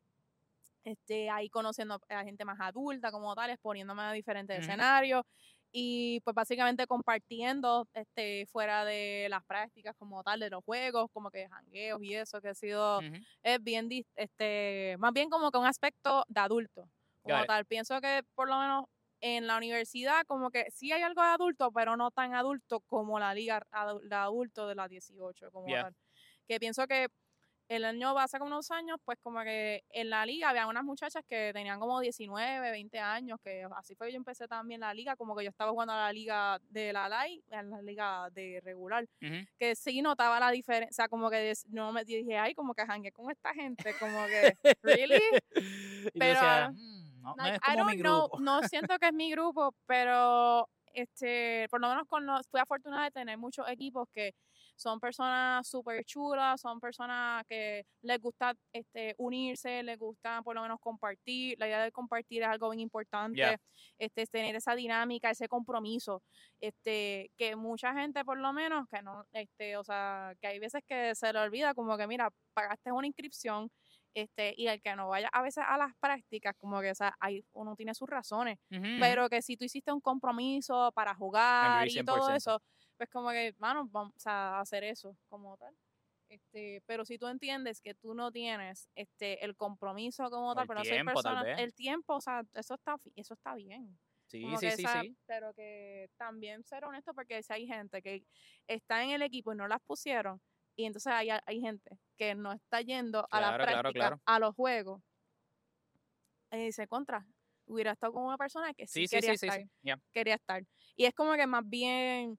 [0.83, 4.85] este ahí conociendo a gente más adulta como tal exponiéndome a diferentes Ujú.
[4.85, 5.23] escenarios
[5.71, 11.31] y pues básicamente compartiendo este fuera de las prácticas como tal de los juegos como
[11.31, 12.99] que jangueos y eso que ha sido
[13.43, 16.89] es bien este más bien como que un aspecto de adulto
[17.21, 17.47] como Got it.
[17.47, 18.85] tal pienso que por lo menos
[19.21, 23.19] en la universidad como que sí hay algo de adulto pero no tan adulto como
[23.19, 23.61] la liga
[24.03, 25.83] de adulto de las 18 como Yeah.
[25.83, 25.95] tal
[26.47, 27.07] que pienso que
[27.75, 31.23] el año hace como unos años pues como que en la liga había unas muchachas
[31.27, 35.15] que tenían como 19 20 años que así fue que yo empecé también la liga
[35.15, 38.59] como que yo estaba jugando a la liga de la LAI en la liga de
[38.63, 39.45] regular Ujú.
[39.59, 42.85] que sí notaba la diferencia, o sea, como que no me dije, ay, como que
[42.85, 45.19] jangué con esta gente, como que, ¿really?
[46.17, 48.37] Pero, decías, "Mm, no, no Like, es I como don't mi know, grupo.
[48.37, 53.05] no siento que es mi grupo, pero este, por lo menos con los, fui afortunada
[53.05, 54.33] de tener muchos equipos que
[54.75, 60.61] son personas súper chulas, son personas que les gusta este, unirse, les gusta por lo
[60.61, 61.57] menos compartir.
[61.59, 63.37] La idea de compartir es algo bien importante.
[63.37, 63.57] Yeah.
[63.97, 66.23] Este, es tener esa dinámica, ese compromiso.
[66.59, 70.81] Este, que mucha gente por lo menos, que no, este, o sea, que hay veces
[70.87, 73.69] que se le olvida como que, mira, pagaste una inscripción
[74.13, 77.15] Este, y el que no vaya a veces a las prácticas, como que, o sea,
[77.19, 78.59] hay, uno tiene sus razones,
[78.99, 82.35] pero que si tú hiciste un compromiso para jugar y todo 100%.
[82.35, 82.61] eso,
[83.01, 85.75] pues como que, mano, vamos a hacer eso como tal.
[86.29, 90.67] Este, pero si tú entiendes que tú no tienes este el compromiso como tal, el
[90.67, 91.57] pero no soy tiempo, tal persona, vez.
[91.57, 93.99] el tiempo, o sea, eso está eso está bien.
[94.27, 95.17] Sí, Como sí, que sí, esa- sí.
[95.25, 98.23] Pero que también ser honesto porque si hay gente que
[98.67, 100.39] está en el equipo y no las pusieron
[100.75, 104.21] y entonces hay, hay gente que no está yendo a la Claro, claro, práctica, claro.
[104.25, 105.01] a los juegos,
[106.51, 107.25] y dice contra,
[107.65, 109.99] hubiera estado con una persona que sí, Sí, quería estar ya.
[110.11, 110.63] quería estar.
[110.95, 112.37] Y es como que más bien,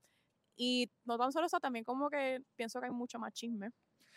[0.56, 3.70] y no tan solo eso, también como que pienso que hay mucho más chisme.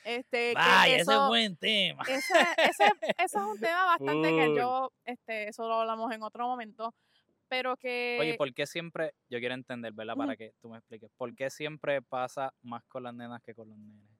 [0.03, 2.03] Este, que ese es buen tema.
[2.03, 6.47] ese, ese, ese es un tema bastante que yo, este, eso lo hablamos en otro
[6.47, 6.93] momento,
[7.47, 8.17] pero que...
[8.19, 10.15] Oye, ¿por qué siempre, yo quiero entender, ¿verdad?
[10.15, 13.69] Para que tú me expliques, ¿por qué siempre pasa más con las nenas que con
[13.69, 14.15] los nenes?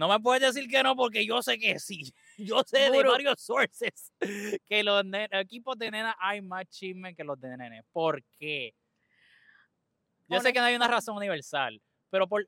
[0.00, 2.12] No me puedes decir que no, porque yo sé que sí.
[2.38, 4.12] Yo sé de varios sources
[4.66, 7.84] que los equipos de nenas hay más chisme que los de nenes.
[7.92, 8.74] ¿Por qué?
[10.30, 12.46] Yo sé que no hay una razón universal, pero por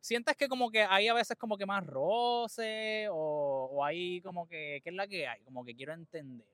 [0.00, 4.46] sientes que como que hay a veces como que más roce o, o hay como
[4.48, 5.40] que, ¿qué es la que hay?
[5.42, 6.46] Como que quiero entender.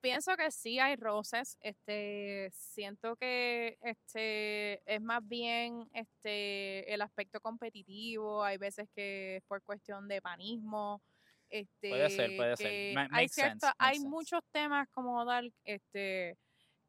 [0.00, 7.38] pienso que sí hay roces, este, siento que este es más bien este el aspecto
[7.40, 11.00] competitivo, hay veces que es por cuestión de panismo,
[11.50, 12.94] este, Puede ser, puede ser.
[12.94, 14.08] Ma- hay cierta- sense, hay sense.
[14.08, 16.36] muchos temas como tal, este,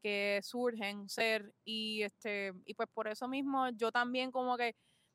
[0.02, 4.74] que surgen ser y este y pues por eso mismo yo también como que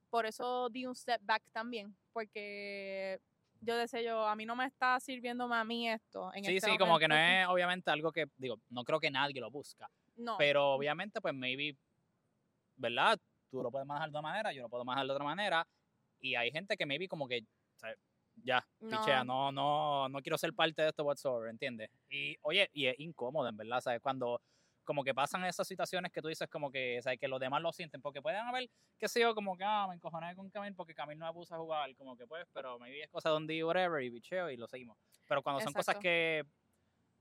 [0.09, 3.19] por eso di un step back también, porque
[3.59, 6.31] yo decía yo, a mí no me está sirviendo a mí esto.
[6.33, 9.11] En Sí, este sí, como que no es obviamente algo que, digo, no creo que
[9.11, 10.37] nadie lo busca, No.
[10.37, 11.75] pero obviamente pues maybe,
[12.77, 13.19] ¿verdad?
[13.49, 15.67] Tú lo puedes manejar de una manera, yo lo puedo manejar de otra manera,
[16.21, 17.43] y hay gente que maybe como que,
[17.75, 17.97] ¿sabes?
[18.43, 21.89] ya, pichea, no, no, no quiero ser parte de esto whatsoever, ¿entiendes?
[22.09, 23.99] Y oye, y es incómodo, en verdad, ¿sabes?
[23.99, 24.41] Cuando
[24.87, 27.19] como que pasan esas situaciones que tú dices como que, ¿sabes?
[27.19, 29.95] Que los demás lo sienten, porque pueden haber, qué sé yo, como que, ah, me
[29.95, 33.03] encojoné con Camil porque Camil no me puso a jugar, como que pues, pero maybe
[33.03, 34.97] es cosa de un día, whatever, y bicheo y lo seguimos.
[35.27, 36.01] Pero cuando son cosas Exacto.
[36.03, 36.45] que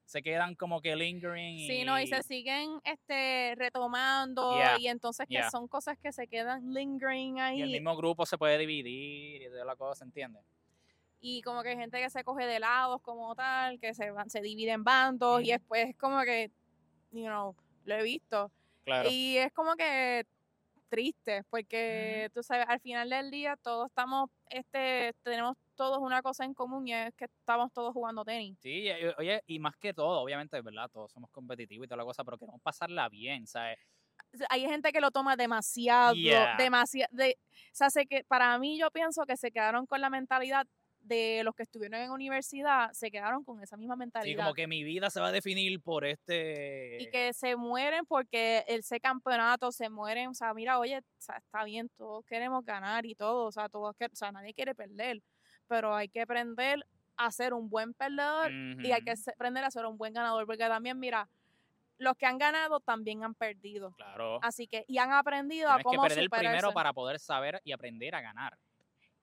[0.05, 1.67] se quedan como que lingering y...
[1.67, 5.51] Sí, no, y se siguen este retomando Yeah, y entonces que yeah.
[5.51, 9.47] son cosas que se quedan lingering ahí y el mismo grupo se puede dividir y
[9.49, 10.45] toda la cosa, ¿entiendes?
[11.21, 14.31] y como que hay gente que se coge de lados como tal, que se van,
[14.31, 15.53] se divide en bandos y Ujú.
[15.53, 16.53] después es como que,
[17.17, 18.51] you know, lo he visto.
[18.85, 19.09] Claro.
[19.11, 20.25] Y es como que
[20.89, 26.45] triste, porque tú sabes, al final del día todos estamos, este, tenemos todos una cosa
[26.45, 28.57] en común y es que estamos todos jugando tenis.
[28.61, 30.89] Sí, y- oye, y más que todo, obviamente, ¿verdad?
[30.91, 33.79] Todos somos competitivos y toda la cosa, pero queremos pasarla bien, ¿sabes?
[34.49, 36.57] Hay gente que lo toma demasiado, Yeah.
[36.57, 40.11] demasiado, de, o sea, sé que para mí yo pienso que se quedaron con la
[40.11, 40.67] mentalidad
[41.07, 44.43] de los que estuvieron en universidad, se quedaron con esa misma Sí, mentalidad.
[44.43, 46.99] como que mi vida se va a definir por este...
[47.01, 51.37] y que se mueren porque ese campeonato se mueren, o sea, mira, oye, o sea,
[51.37, 54.75] está bien, todos queremos ganar y todo, o sea, todos que, o sea, nadie quiere
[54.75, 55.23] perder,
[55.69, 56.85] pero hay que aprender
[57.17, 60.65] a ser un buen perdedor y hay que aprender a ser un buen ganador, porque
[60.65, 61.29] también, mira,
[61.99, 63.93] los que han ganado también han perdido.
[63.93, 64.39] Claro.
[64.43, 67.61] Así que, y han aprendido a Tienes que cómo perder superarse primero para poder saber
[67.65, 68.59] y aprender a ganar.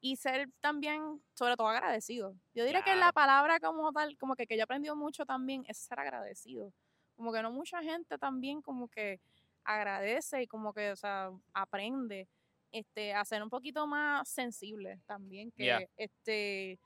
[0.04, 2.36] Y ser también, sobre todo, agradecido.
[2.54, 5.64] Yo diría que la palabra como tal, como que, que yo he aprendido mucho también
[5.66, 6.74] es ser agradecido.
[7.16, 9.22] Como que no mucha gente también como que
[9.64, 12.28] agradece y como que, o sea, aprende
[12.74, 15.52] este, a ser un poquito más sensible también.
[15.52, 15.88] Que Yeah.
[15.96, 16.78] este,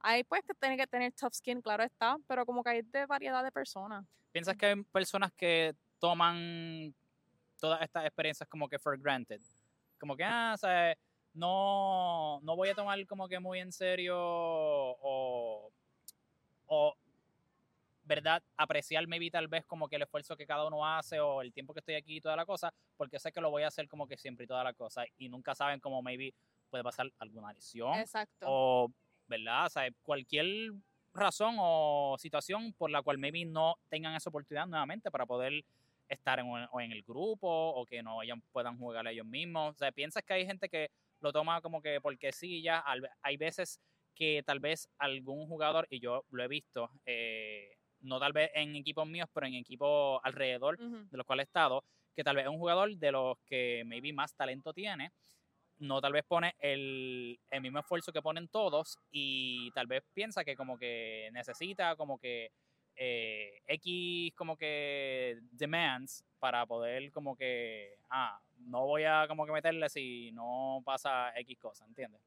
[0.00, 3.06] hay pues que tener que tener tough skin, claro está, pero como que hay de
[3.06, 4.04] variedad de personas.
[4.32, 6.94] ¿Piensas que hay personas que toman
[7.58, 9.40] todas estas experiencias como que for granted?
[9.98, 10.94] Como que, ah, o sea,
[11.36, 15.70] no, no voy a tomar como que muy en serio o,
[16.66, 16.94] o,
[18.04, 18.42] ¿verdad?
[18.56, 21.74] Apreciar maybe tal vez como que el esfuerzo que cada uno hace o el tiempo
[21.74, 24.06] que estoy aquí y toda la cosa, porque sé que lo voy a hacer como
[24.06, 26.32] que siempre y toda la cosa y nunca saben cómo maybe
[26.70, 28.46] puede pasar alguna lesión Exacto.
[28.48, 28.90] o,
[29.28, 29.66] ¿verdad?
[29.66, 30.72] O sea, cualquier
[31.12, 35.64] razón o situación por la cual maybe no tengan esa oportunidad nuevamente para poder
[36.08, 39.74] estar en, o en el grupo o que no hayan, puedan jugar ellos mismos.
[39.74, 40.90] O sea, piensas que hay gente que
[41.20, 42.84] lo toma como que porque sí, ya
[43.22, 43.80] hay veces
[44.14, 48.76] que tal vez algún jugador, y yo lo he visto, eh, no tal vez en
[48.76, 52.50] equipos míos, pero en equipos alrededor de los cuales he estado, que tal vez es
[52.50, 55.10] un jugador de los que maybe más talento tiene,
[55.78, 60.44] no tal vez pone el, el mismo esfuerzo que ponen todos y tal vez piensa
[60.44, 62.50] que como que necesita como que
[62.96, 69.52] eh, X como que demands para poder como que, ah, no voy a como que
[69.52, 72.20] meterle si no pasa X cosa, ¿entiendes?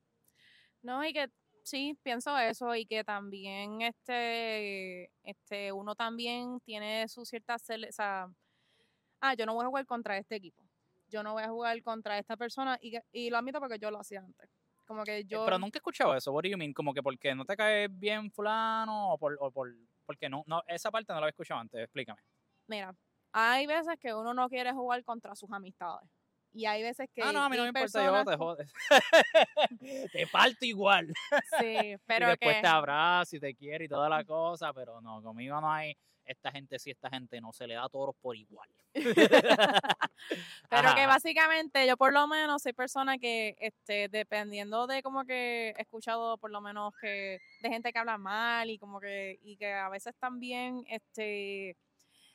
[0.81, 1.29] No, y que,
[1.63, 8.27] sí, pienso eso y que también este, este, uno también tiene su cierta, o sea,
[9.21, 10.63] ah, yo no voy a jugar contra este equipo,
[11.09, 13.99] yo no voy a jugar contra esta persona y, y lo admito porque yo lo
[13.99, 14.49] hacía antes.
[14.85, 16.31] Como que yo, Pero nunca he escuchado eso.
[16.31, 16.73] What do you mean?
[16.73, 19.71] Como que porque no te cae bien fulano o por, o por
[20.03, 21.79] porque no, no, esa parte no la había escuchado antes.
[21.81, 22.19] Explícame.
[22.65, 22.95] mira,
[23.31, 26.09] hay veces que uno no quiere jugar contra sus amistades
[26.53, 28.73] y hay veces que ah, no, a mí no me importa, personas yo te jodes.
[30.12, 31.07] te parto igual.
[31.59, 35.01] Sí, pero y después que te abrazo y te quiero y toda la cosa, pero
[35.01, 35.95] no, conmigo no hay
[36.29, 38.69] esta gente sí, esta gente no, se le da toros por igual.
[40.69, 45.73] Pero que básicamente yo por lo menos soy persona que, este, dependiendo de como que
[45.75, 49.57] he escuchado por lo menos que de gente que habla mal y como que, y
[49.57, 51.75] que a veces también, este,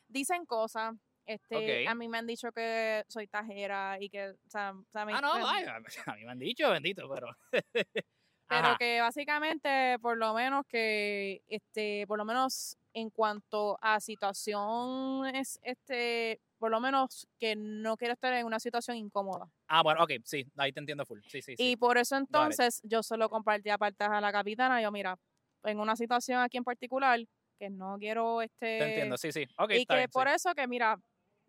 [0.09, 0.95] dicen cosas,
[1.27, 1.89] este, Ok.
[1.89, 5.15] a mí me han dicho que soy tajera y que, o sea, o sea, me-
[5.15, 7.29] Ah, no, vaya, a mí me han dicho, bendito, pero...
[8.49, 8.77] pero Ajá.
[8.79, 16.41] que básicamente por lo menos que, este, por lo menos en cuanto a situaciones, este,
[16.59, 19.49] por lo menos que no quiero estar en una situación incómoda.
[19.67, 21.21] Ah, bueno, ok, sí, ahí te entiendo full.
[21.27, 21.71] Sí, sí, sí.
[21.71, 24.81] Y por eso entonces yo solo compartí aparte a la capitana.
[24.81, 25.17] Yo, mira,
[25.65, 27.21] en una situación aquí en particular
[27.59, 28.79] que no quiero este.
[28.79, 29.47] te entiendo, sí, sí.
[29.59, 30.13] Ok, y está que bien, sí.
[30.13, 30.99] por eso que, mira,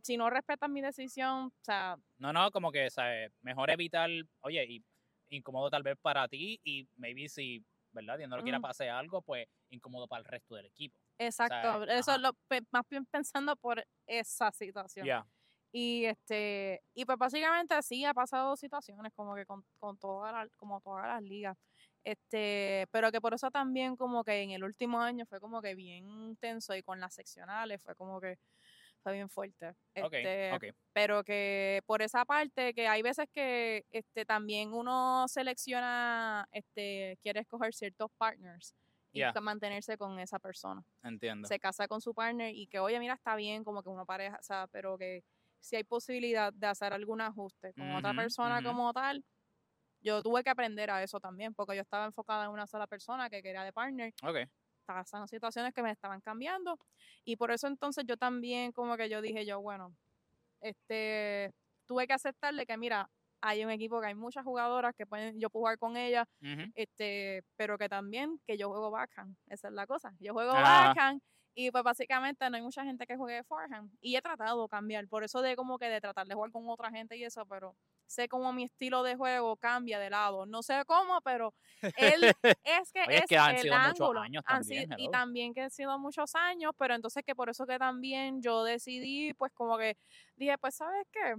[0.05, 3.31] si no respetan mi decisión, o sea, No, no, como que, ¿sabes?
[3.41, 4.09] Mejor evitar,
[4.41, 4.83] oye, y
[5.29, 8.19] incómodo tal vez para ti y maybe si, ¿verdad?
[8.19, 10.99] Dios no lo quiera pase algo, pues incómodo para el resto del equipo.
[11.17, 11.85] exacto.
[11.85, 12.33] eso es lo
[12.71, 15.07] más bien pensando por esa situación.
[15.07, 15.25] Ya.
[15.71, 20.55] Y este, y pues básicamente sí ha pasado situaciones como que con, con todas las,
[20.55, 21.57] como todas las ligas.
[22.03, 25.73] Este, pero que por eso también como que en el último año fue como que
[25.73, 28.37] bien tenso y con las seccionales fue como que
[29.05, 29.75] fue bien fuerte.
[29.93, 30.73] Este.
[30.91, 37.41] Pero que por esa parte que hay veces que este también uno selecciona, este, quiere
[37.41, 38.73] escoger ciertos partners
[39.11, 41.47] y mantenerse con esa persona Entiendo.
[41.47, 44.37] se casa con su partner y que, oye, mira, está bien como que una pareja,
[44.39, 45.23] o sea, pero que
[45.59, 49.23] si hay posibilidad de hacer algún ajuste con otra persona como tal,
[50.01, 53.29] yo tuve que aprender a eso también, porque yo estaba enfocada en una sola persona
[53.29, 54.49] que quería de partner, Ok.
[54.85, 56.79] Pasaban situaciones que me estaban cambiando
[57.25, 59.95] y por eso entonces yo también como que yo dije yo, bueno,
[60.61, 61.51] este,
[61.85, 63.09] tuve que aceptarle que, mira,
[63.41, 66.25] hay un equipo que hay muchas jugadoras que pueden, yo puedo jugar con ellas,
[66.75, 70.13] este, pero que también que yo juego backhand, esa es la cosa.
[70.19, 70.93] Yo juego Ajá.
[70.95, 71.21] backhand
[71.53, 75.07] y pues básicamente no hay mucha gente que juegue forehand y he tratado de cambiar,
[75.07, 77.75] por eso de como que de tratar de jugar con otra gente y eso, pero
[78.07, 81.53] sé cómo mi estilo de juego cambia de lado, no sé cómo, pero
[81.97, 82.21] él
[82.63, 84.95] es que Oye, es es que han el sido muchos ángulo, años han también, sido-
[84.99, 88.63] y también que han sido muchos años, pero entonces que por eso que también yo
[88.63, 89.97] decidí, pues como que
[90.35, 91.35] dije, pues sabes qué,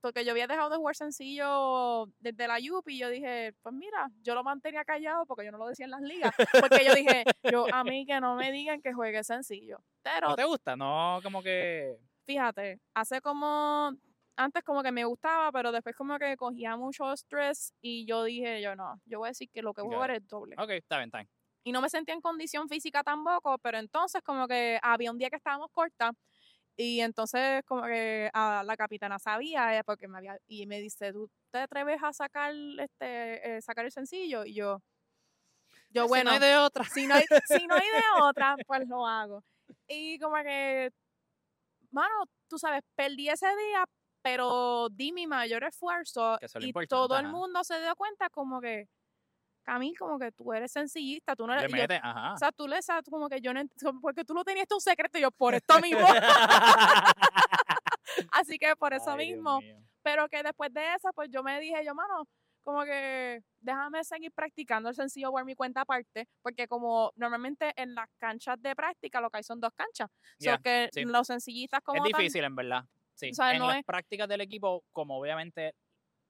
[0.00, 4.08] porque yo había dejado de jugar sencillo desde la UP y yo dije, pues mira,
[4.22, 7.24] yo lo mantenía callado porque yo no lo decía en las ligas, porque yo dije,
[7.50, 9.78] yo a mí que no me digan que juegue sencillo.
[10.02, 10.76] Pero ¿No te gusta?
[10.76, 11.98] No, como que...
[12.24, 13.90] fíjate, hace como,
[14.38, 18.62] antes como que me gustaba, pero después como que cogía mucho estrés y yo dije,
[18.62, 20.58] yo no, yo voy a decir que lo que voy a jugar es doble.
[20.58, 21.28] Ok, está bien, está bien.
[21.64, 25.28] Y no me sentía en condición física tampoco, pero entonces como que había un día
[25.30, 26.12] que estábamos cortas
[26.76, 31.12] y entonces como que ah, la capitana sabía eh, porque me había y me dice,
[31.12, 34.82] "¿Tú te atreves a sacar este eh, sacar el sencillo?" Y yo
[35.90, 36.84] yo Si bueno, no hay de otra.
[36.86, 39.44] si no hay si no hay de otra, pues lo hago.
[39.88, 40.90] Y como que
[41.90, 43.84] mano, tú sabes, perdí ese día,
[44.22, 48.88] pero di mi mayor esfuerzo y todo el mundo se dio cuenta como que
[49.62, 52.32] Camil, como que tú eres sencillista, tú no Le yo- mete, ajá.
[52.32, 53.60] o sea, tú le sabes como que yo no,
[54.00, 56.06] porque tú lo tenías tu secreto y yo por esto mismo,
[58.32, 59.60] así que por eso Ay, mismo,
[60.02, 62.26] pero que después de eso, pues yo me dije, yo, mano,
[62.62, 67.94] como que déjame seguir practicando el sencillo por mi cuenta aparte, porque como normalmente en
[67.94, 71.04] las canchas de práctica lo que hay son dos canchas, Ya, so que sí.
[71.04, 72.84] los sencillistas como Es difícil, en verdad.
[73.18, 73.30] Sí.
[73.30, 75.74] O sea, en no las es- prácticas del equipo, como obviamente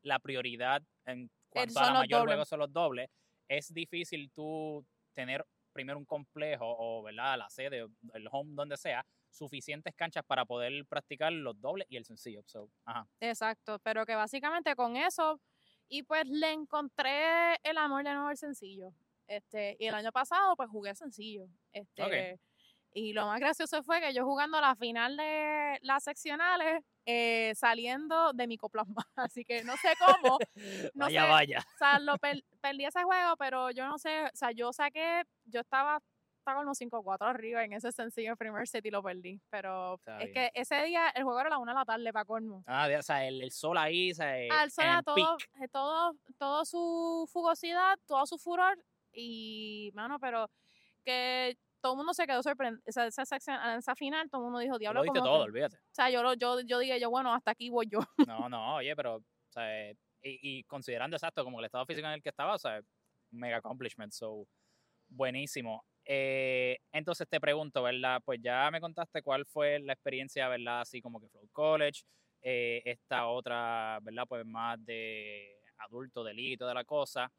[0.02, 2.34] la prioridad en cuanto a la mayor dobles.
[2.34, 3.10] juego son los dobles,
[3.48, 7.36] es difícil tú tener primero un complejo o ¿verdad?
[7.38, 12.04] la sede, el home, donde sea, suficientes canchas para poder practicar los dobles y el
[12.04, 12.42] sencillo.
[12.46, 13.06] So, ajá.
[13.20, 15.40] Exacto, pero que básicamente con eso,
[15.88, 18.92] y pues le encontré el amor de nuevo al sencillo.
[19.26, 21.46] Este, y el año pasado pues jugué sencillo.
[21.72, 22.38] Este,
[22.98, 28.32] y lo más gracioso fue que yo jugando la final de las seccionales, eh, saliendo
[28.32, 29.02] de micoplasma.
[29.16, 30.38] Así que no sé cómo,
[30.94, 31.30] No vaya, sé.
[31.30, 31.58] vaya.
[31.74, 35.22] o sea, lo per- perdí ese juego, pero yo no sé, o sea, yo saqué,
[35.44, 36.00] yo estaba,
[36.38, 39.40] estaba como 5-4 arriba en ese sencillo primer set y lo perdí.
[39.50, 40.34] Pero Está es bien.
[40.34, 42.62] que ese día el juego era a la una de la tarde para colmo.
[42.66, 45.04] Ah, o sea, el, el sol ahí, o sea, eh, al sol en a el
[45.04, 48.78] todo, eh, todo, todo su fugosidad, todo su furor
[49.12, 50.50] y, mano, pero
[51.04, 51.56] que
[51.88, 52.82] todo el mundo se quedó sorprendido.
[52.86, 55.44] Esa, esa, sección- esa final, todo el mundo dijo, diablo, lo todo, que-".
[55.44, 55.76] olvídate.
[55.76, 57.98] O sea, yo, lo- yo, yo dije, yo, bueno, hasta aquí voy yo.
[58.46, 62.14] No, no, oye, pero, o sea, y, y considerando exacto como el estado físico en
[62.14, 62.80] el que estaba, o sea,
[63.30, 64.46] mega accomplishment, so,
[65.08, 65.84] buenísimo.
[66.04, 68.20] Eh, entonces te pregunto, ¿verdad?
[68.24, 70.80] Pues ya me contaste cuál fue la experiencia, ¿verdad?
[70.82, 72.02] Así como que Flow College,
[72.42, 74.24] eh, esta otra, ¿verdad?
[74.28, 77.30] Pues más de adulto, delito, de la cosa.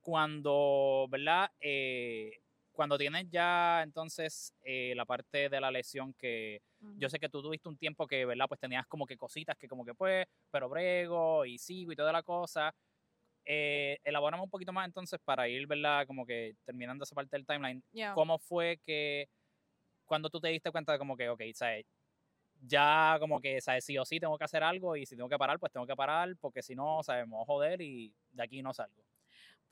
[0.00, 1.50] Cuando, ¿verdad?
[1.60, 2.30] Eh,
[2.74, 6.60] cuando tienes ya entonces eh, la parte de la lesión que
[6.98, 8.46] yo sé que tú tuviste un tiempo que, ¿verdad?
[8.46, 12.12] Pues tenías como que cositas que como que pues, pero brego y sigo y toda
[12.12, 12.74] la cosa.
[13.46, 16.06] Eh, elaboramos un poquito más entonces para ir, ¿verdad?
[16.06, 17.82] Como que terminando esa parte del timeline.
[17.92, 18.12] Ya.
[18.12, 19.28] ¿Cómo fue que
[20.04, 21.86] cuando tú te diste cuenta de como que, ok, ¿sabes?
[22.66, 23.84] Ya como que, ¿sabes?
[23.84, 25.96] Sí o sí tengo que hacer algo y si tengo que parar, pues tengo que
[25.96, 27.26] parar porque si no, ¿sabes?
[27.26, 29.02] Me voy a joder y de aquí no salgo.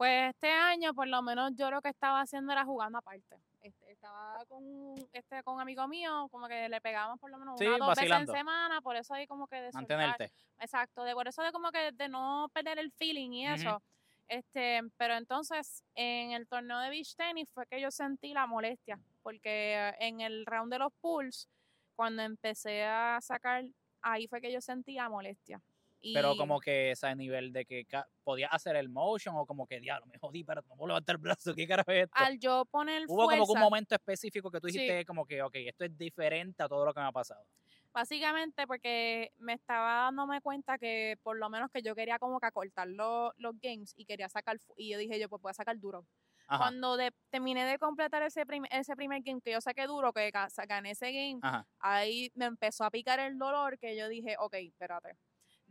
[0.03, 3.37] Pues este año, por lo menos yo lo que estaba haciendo era jugando aparte.
[3.61, 7.57] Este, estaba con este con un amigo mío, como que le pegábamos por lo menos
[7.57, 8.33] Sí, una dos vacilando.
[8.33, 10.33] veces en semana, por eso ahí como que de soltar- Mantenerte.
[10.59, 13.81] Exacto, de por eso de como que de no perder el feeling y eso.
[14.27, 18.99] Este, pero entonces en el torneo de beach tennis fue que yo sentí la molestia,
[19.23, 21.49] porque en el round de los pools,
[21.95, 23.63] cuando empecé a sacar,
[24.01, 25.63] ahí fue que yo sentí la molestia.
[26.11, 27.87] Pero como que ese nivel de que
[28.25, 31.23] podías hacer el motion o como que, diablo, me jodí, pero no puedo levantar el
[31.23, 32.25] brazo, ¿qué carajo es esto?
[32.25, 34.69] al yo poner Hubo como que un momento específico que tú Sí.
[34.69, 37.47] dijiste como que, ok, esto es diferente a todo lo que me ha pasado.
[37.93, 42.47] Básicamente porque me estaba dándome cuenta que por lo menos que yo quería como que
[42.47, 45.79] acortar lo- los games y quería sacar, y yo dije yo pues voy a sacar
[45.79, 46.07] duro.
[46.47, 50.13] Ajá, Cuando de- terminé de completar ese, prim- ese primer game que yo saqué duro,
[50.13, 50.31] que
[50.69, 51.67] gané ese game, ajá.
[51.81, 55.17] ahí me empezó a picar el dolor que yo dije, ok, espérate,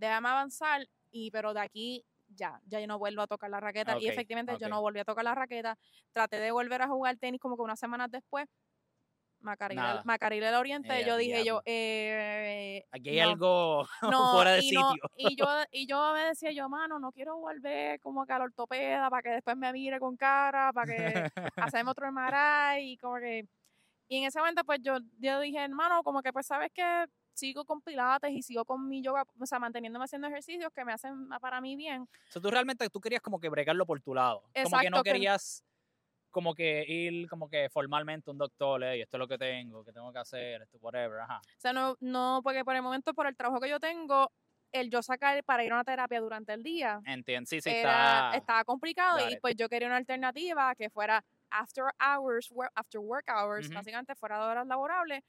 [0.02, 3.96] déjame avanzar, y pero de aquí ya, ya yo no vuelvo a tocar la raqueta.
[3.96, 4.72] Ok, y efectivamente yo ok.
[4.72, 5.78] no volví a tocar la raqueta.
[6.12, 8.48] Traté de volver a jugar tenis como que unas semanas después.
[9.40, 10.02] Macaril, Nada.
[10.06, 11.64] Macaril del Oriente, Eh, yo dije yo, diablo.
[11.66, 13.88] eh, Aquí hay no, algo
[14.30, 15.10] no, fuera de y no- sitio.
[15.18, 19.10] y yo, y yo me decía yo, mano, no quiero volver como que al ortopeda
[19.10, 23.46] para que después me mire con cara, para que hacemos otro MRI y como que...
[24.08, 27.66] Y en ese momento pues yo, yo dije, hermano, como que pues sabes que sigo
[27.66, 31.30] con pilates y sigo con mi yoga, o sea, manteniéndome haciendo ejercicios que me hacen
[31.42, 32.04] para mí bien.
[32.04, 34.42] O sea, tú realmente tú querías como que bregarlo por tu lado.
[34.42, 35.64] como que no Exacto, que- querías
[36.32, 39.84] como que ir como que formalmente a un doctor, y esto es lo que tengo,
[39.84, 41.40] que tengo que hacer, esto, whatever, ajá.
[41.40, 44.32] O sea, no, no, porque por el momento, por el trabajo que yo tengo,
[44.72, 48.22] el yo sacar para ir a una terapia durante el día, Entiendo, sí, sí, era,
[48.30, 48.38] está...
[48.38, 49.40] estaba complicado got y it.
[49.42, 53.76] pues yo quería una alternativa que fuera after hours, after work hours, Ujú.
[53.76, 55.22] básicamente fuera de horas laborables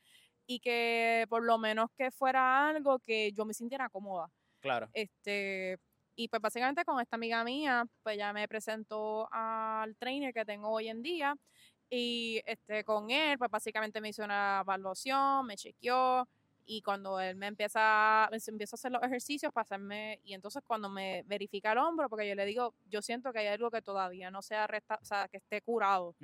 [0.47, 4.29] y que por lo menos que fuera algo que yo me sintiera cómoda.
[4.61, 4.89] Claro.
[4.93, 5.79] Este,
[6.15, 10.69] y pues básicamente con esta amiga mía, pues ya me presentó al trainer que tengo
[10.71, 11.35] hoy en día
[11.89, 16.27] y este con él, pues básicamente me hizo una evaluación, me chequeó
[16.65, 20.63] y cuando él me empieza, me empieza a hacer los ejercicios para hacerme, y entonces
[20.67, 23.83] cuando me verifica el hombro, porque yo le digo, yo siento que hay algo que
[23.83, 26.15] todavía no se ha resta, o sea, que esté curado.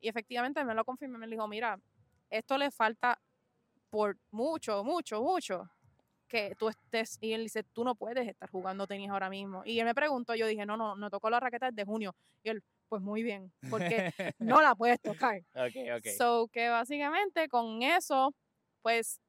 [0.00, 1.80] Y efectivamente me lo confirmó, me dijo, mira,
[2.28, 3.18] esto le falta
[3.92, 5.70] por mucho, mucho, mucho
[6.26, 9.62] que tú estés, y él dice, tú no puedes estar jugando tenis ahora mismo.
[9.66, 12.14] Y él me preguntó, yo dije, no, no, no tocó la raqueta desde junio.
[12.42, 15.42] Y él, pues muy bien, porque no la puedes tocar.
[15.54, 16.06] ok, ok.
[16.16, 18.34] So que básicamente con eso,
[18.80, 19.20] pues,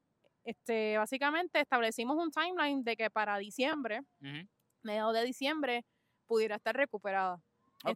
[0.45, 4.47] este, básicamente establecimos un timeline de que para diciembre, Ujú.
[4.82, 5.84] mediados de diciembre,
[6.26, 7.41] pudiera estar recuperada.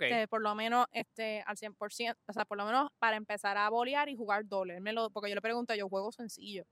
[0.08, 3.70] Este, por lo menos este, al 100%, o sea, por lo menos para empezar a
[3.70, 4.76] bolear y jugar doble.
[4.76, 6.66] Él me lo, porque yo le pregunté, yo juego sencillo.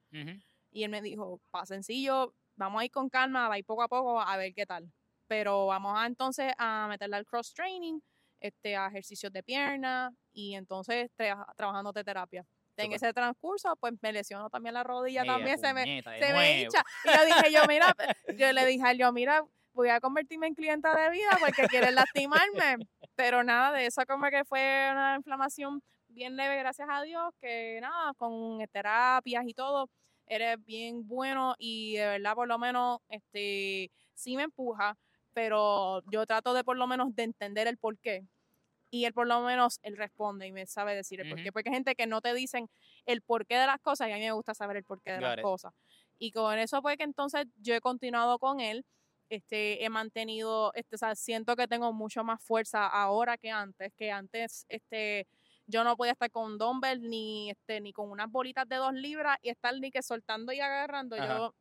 [0.72, 3.84] Y él me dijo, pa sencillo, vamos a ir con calma, va a ir poco
[3.84, 4.92] a poco a ver qué tal.
[5.28, 8.00] Pero vamos a entonces a meterle al cross training,
[8.42, 12.46] este, a ejercicios de pierna y entonces tra- trabajando de terapia.
[12.78, 15.84] En ese transcurso, pues me lesionó también la rodilla, también se me,
[16.20, 16.84] se me hincha.
[17.06, 17.96] Y yo dije, yo, mira,
[18.38, 19.44] yo le dije a él, yo, mira,
[19.74, 22.86] voy a convertirme en clienta de vida porque quieren lastimarme.
[23.16, 27.80] Pero nada, de eso como que fue una inflamación bien leve, gracias a Dios, que
[27.82, 29.90] nada, con terapias y todo,
[30.28, 34.98] eres bien bueno y de verdad por lo menos este sí me empuja,
[35.34, 38.26] pero yo trato de por lo menos de entender el por qué.
[38.92, 41.50] Y él por lo menos, él responde y me sabe decir el por qué.
[41.50, 41.54] Ujú.
[41.54, 42.70] Porque hay gente que no te dicen
[43.06, 45.24] el porqué de las cosas y a mí me gusta saber el porqué de Got
[45.24, 45.42] las it.
[45.42, 45.74] cosas.
[46.18, 48.86] Y con eso fue que entonces yo he continuado con él.
[49.30, 53.92] Este, he mantenido, este, o sea, siento que tengo mucho más fuerza ahora que antes,
[53.96, 55.28] que antes, este,
[55.68, 59.38] yo no podía estar con dumbbell ni, este, ni con unas bolitas de dos libras
[59.42, 61.16] y estar ni que soltando y agarrando.
[61.16, 61.38] Ajá.
[61.38, 61.56] Yo,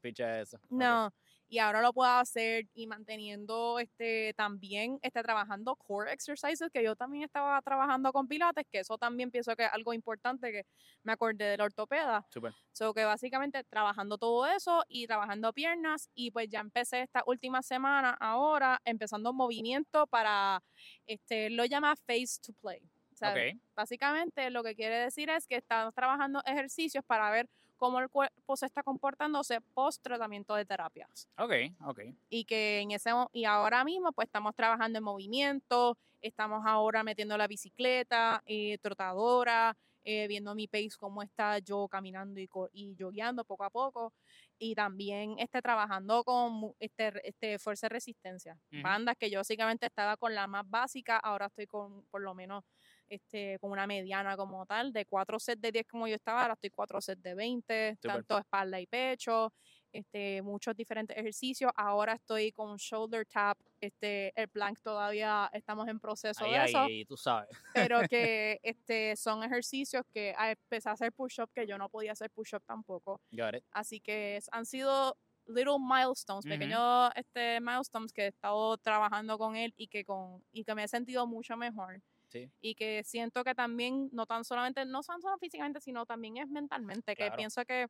[0.00, 0.60] Picha eso.
[0.70, 1.12] no.
[1.48, 6.94] Y ahora lo puedo hacer y manteniendo este también este trabajando core exercises que yo
[6.94, 10.66] también estaba trabajando con pilates que eso también pienso que es algo importante que
[11.02, 12.52] me acordé del ortopeda Súper.
[12.72, 17.62] so que básicamente trabajando todo eso y trabajando piernas y pues ya empecé esta última
[17.62, 20.62] semana ahora empezando movimiento para
[21.06, 22.82] este lo llama face to play
[23.12, 23.60] o sea, Ok.
[23.74, 27.48] básicamente lo que quiere decir es que estamos trabajando ejercicios para ver
[27.78, 31.28] cómo el cuerpo se está comportándose post tratamiento de terapias.
[31.38, 31.52] Ok,
[31.86, 32.00] ok.
[32.28, 37.36] y que en ese y ahora mismo pues estamos trabajando en movimiento, estamos ahora metiendo
[37.38, 43.44] la bicicleta, eh, trotadora, eh, viendo mi pace cómo está yo caminando y, y jogueando
[43.44, 44.12] poco a poco.
[44.58, 50.16] Y también este trabajando con este este fuerza y resistencia, bandas que yo básicamente estaba
[50.16, 52.64] con la más básica, ahora estoy con por lo menos
[53.08, 56.54] este, con una mediana como tal, de cuatro sets de 10 como yo estaba, ahora
[56.54, 58.12] estoy cuatro sets de 20, Súper.
[58.12, 59.52] tanto espalda y pecho,
[59.92, 61.72] este, muchos diferentes ejercicios.
[61.76, 66.68] Ahora estoy con shoulder tap, este, el plank todavía estamos en proceso Ahí, de ahí,
[66.70, 67.48] eso, ahí, tú sabes.
[67.74, 72.12] pero que este, son ejercicios que a- empecé a hacer push-up que yo no podía
[72.12, 73.20] hacer push-up tampoco.
[73.30, 73.64] Got it.
[73.72, 79.72] Así que han sido little milestones, pequeños este, milestones que he estado trabajando con él
[79.76, 82.02] y que, con, y que me he sentido mucho mejor.
[82.28, 82.50] Sí.
[82.60, 86.48] Y que siento que también, no tan solamente, no tan solo físicamente, sino también es
[86.48, 87.36] mentalmente, que Claro.
[87.36, 87.86] pienso que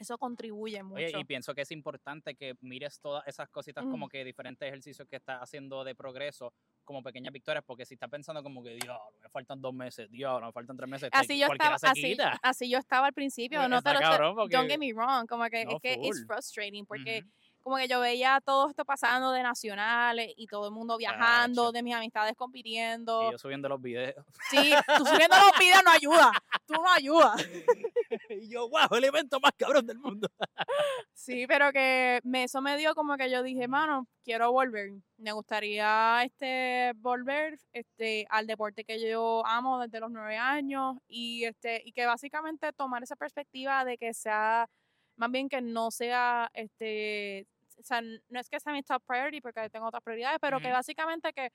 [0.00, 0.94] eso contribuye mucho.
[1.04, 3.90] Oye, y pienso que es importante que mires todas esas cositas Mm.
[3.90, 6.54] como que diferentes ejercicios que estás haciendo de progreso
[6.84, 10.46] como pequeñas victorias, porque si estás pensando como que, diablo, me faltan dos meses, diablo,
[10.46, 13.58] me faltan tres meses, te- así yo cualquiera estaba así, así yo estaba al principio
[13.58, 15.94] Pues no te lo cabrón, porque- don't get me wrong como que No, es que
[15.94, 16.26] it's full.
[16.28, 17.30] frustrating porque Ujú.
[17.68, 21.82] Como que yo veía todo esto pasando de nacionales y todo el mundo viajando de
[21.82, 24.24] mis amistades compitiendo Y yo subiendo los videos.
[24.48, 26.32] sí tú subiendo los videos no ayuda
[26.66, 27.36] tú no ayudas
[28.30, 30.28] y yo, wow, el evento más cabrón del mundo.
[31.12, 35.32] sí pero que me, eso me dio como que yo dije mano quiero volver me
[35.32, 41.82] gustaría este volver este al deporte que yo amo desde los nueve años y este
[41.84, 44.70] y que básicamente tomar esa perspectiva de que sea
[45.16, 47.46] más bien que no sea este
[47.78, 50.70] o sea, no es que sea mi top priority porque tengo otras prioridades, pero que
[50.70, 51.50] básicamente que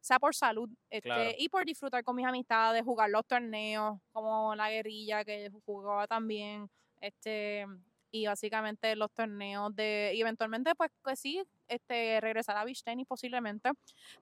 [0.00, 1.30] sea por salud este, Claro.
[1.38, 6.70] y por disfrutar con mis amistades, jugar los torneos, como la guerrilla que jugaba también,
[7.00, 7.66] este
[8.10, 13.06] y básicamente los torneos de y eventualmente pues que sí, este regresar a beach tennis
[13.06, 13.70] posiblemente.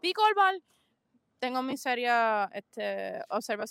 [0.01, 0.63] Pickleball
[1.39, 3.23] tengo mis serias este,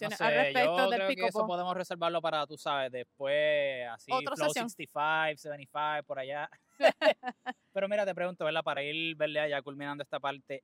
[0.02, 2.92] No observaciones sé, al respecto yo del creo que eso podemos reservarlo para, tú sabes,
[2.92, 4.76] después, así, Otra Flow sesión.
[4.78, 6.50] 65, 75, por allá.
[7.74, 8.64] Pero mira, te pregunto, ¿verdad?
[8.64, 9.48] Para ir, ¿verdad?
[9.50, 10.64] Ya culminando esta parte,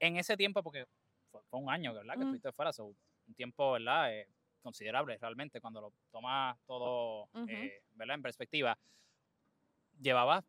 [0.00, 0.86] en ese tiempo, porque
[1.30, 2.16] fue, fue un año, ¿verdad?
[2.16, 2.24] Que Mm.
[2.24, 4.12] estuviste fuera, so, un tiempo, ¿verdad?
[4.14, 4.28] Eh,
[4.62, 7.46] considerable realmente cuando lo tomas todo, Ujú.
[7.46, 8.16] eh, ¿verdad?
[8.16, 8.78] En perspectiva.
[9.98, 10.44] Llevabas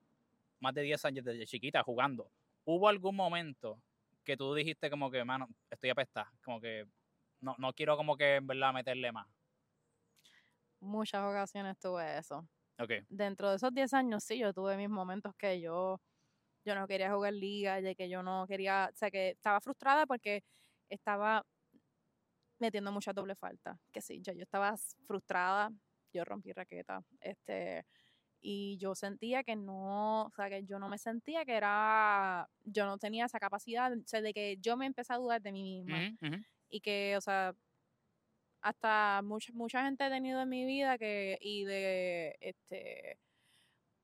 [0.59, 2.31] más de 10 años desde chiquita jugando.
[2.65, 3.81] ¿Hubo algún momento
[4.23, 6.31] que tú dijiste como que, mano, estoy apestada?
[6.43, 6.85] Como que
[7.41, 9.27] no, no quiero como que, en verdad, meterle más.
[10.79, 12.47] Muchas ocasiones tuve eso.
[12.79, 12.91] Ok.
[13.09, 16.01] Dentro de esos 10 años, sí, yo tuve mis momentos que yo,
[16.65, 20.05] yo no quería jugar liga, de que yo no quería, o sea, que estaba frustrada
[20.05, 20.43] porque
[20.89, 21.45] estaba
[22.59, 23.77] metiendo mucha doble falta.
[23.91, 24.75] Que sí, yo, yo estaba
[25.07, 25.71] frustrada,
[26.13, 27.85] yo rompí raqueta, este,
[28.41, 32.85] y yo sentía que no, o sea, que yo no me sentía que era, yo
[32.85, 35.63] no tenía esa capacidad, o sea, de que yo me empecé a dudar de mí
[35.63, 36.17] misma
[36.69, 37.55] y que, o sea,
[38.61, 43.19] hasta mucha, mucha gente he tenido en mi vida que, y de este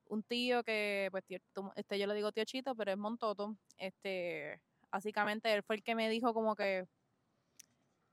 [0.08, 1.38] un tío que, pues tío,
[1.76, 4.60] este yo le digo tío Chito, pero es Montoto, este,
[4.90, 6.86] básicamente él fue el que me dijo como que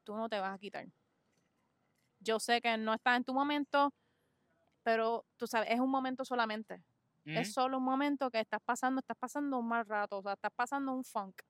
[0.04, 0.86] tú no te vas a quitar.
[2.20, 3.94] Yo sé que no estás en tu momento,
[4.86, 6.80] pero tú sabes, es un momento solamente.
[7.26, 10.52] Es solo un momento que estás pasando, estás pasando un mal rato, o sea, estás
[10.56, 11.42] pasando un funk.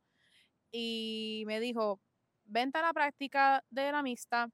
[0.72, 2.00] Y me dijo,
[2.46, 4.48] vente a la práctica de la mixta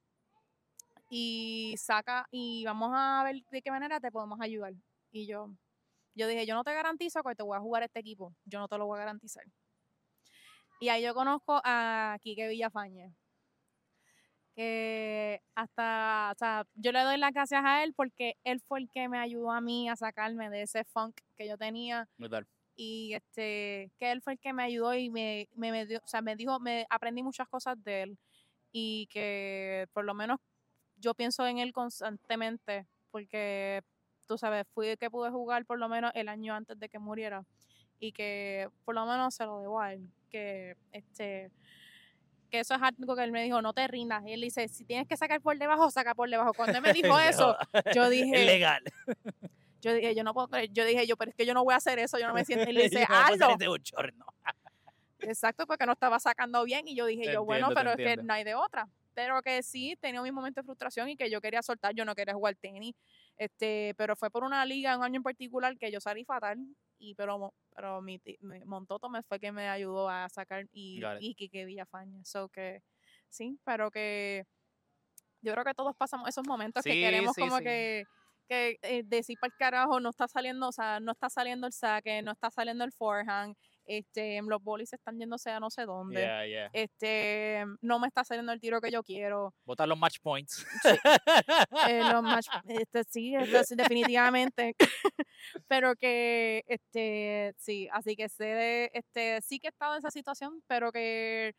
[1.08, 4.72] y saca, y vamos a ver de qué manera te podemos ayudar.
[5.12, 5.54] Y yo,
[6.16, 8.66] yo dije, yo no te garantizo que te voy a jugar este equipo, yo no
[8.66, 9.44] te lo voy a garantizar.
[10.80, 13.14] Y ahí yo conozco a Quique Villafañe,
[14.54, 18.90] que hasta, o sea, yo le doy las gracias a él porque él fue el
[18.90, 22.46] que me ayudó a mí a sacarme de ese funk que yo tenía Brutal.
[22.76, 26.06] y este que él fue el que me ayudó y me, me, me dio, o
[26.06, 28.18] sea, me dijo, me aprendí muchas cosas de él
[28.72, 30.38] y que por lo menos
[30.96, 33.82] yo pienso en él constantemente porque
[34.26, 36.98] tú sabes, fui el que pude jugar por lo menos el año antes de que
[36.98, 37.44] muriera
[37.98, 41.52] y que por lo menos se lo debo a él, que este
[42.52, 44.22] que eso es algo que él me dijo, no te rindas.
[44.26, 46.52] Y él dice, si tienes que sacar por debajo, saca por debajo.
[46.52, 47.56] Cuando él me dijo eso,
[47.94, 48.82] yo Es dije, legal.
[49.80, 50.70] Yo dije, yo no puedo creer.
[50.70, 52.44] Yo dije, yo, pero es que yo no voy a hacer eso, yo no me
[52.44, 52.68] siento.
[52.68, 53.56] Y le dice, hazlo.
[53.58, 53.66] este.
[55.20, 56.86] Exacto, porque no estaba sacando bien.
[56.86, 58.86] Y yo dije, Te yo, bueno, entiendo, pero es que no hay de otra.
[59.14, 62.14] Pero que sí, tenía mi momento de frustración y que yo quería soltar, yo no
[62.14, 62.94] quería jugar tenis.
[63.44, 66.58] Este, pero fue por una liga, un año en particular, que yo salí fatal.
[66.98, 71.34] Y pero, pero mi, mi- Montoto me fue que me ayudó a sacar y, y
[71.34, 72.24] Quique Villafaña.
[72.24, 72.82] So que
[73.28, 74.44] sí, pero que
[75.40, 77.64] yo creo que todos pasamos esos momentos que queremos sí, como sí.
[77.64, 78.04] que
[78.48, 81.72] que eh, decir para el carajo no está saliendo, o sea, no está saliendo el
[81.72, 83.56] saque, no está saliendo el forehand,
[83.86, 86.70] este, los bolis están yéndose a no sé dónde, Yeah, yeah.
[86.72, 90.64] este, no me está saliendo el tiro que yo quiero, Botar los match points.
[91.88, 94.74] eh, los match- este, sí, sí, definitivamente,
[95.68, 100.10] pero que, este, sí, así que sé de, este, sí que he estado en esa
[100.10, 101.54] situación, pero que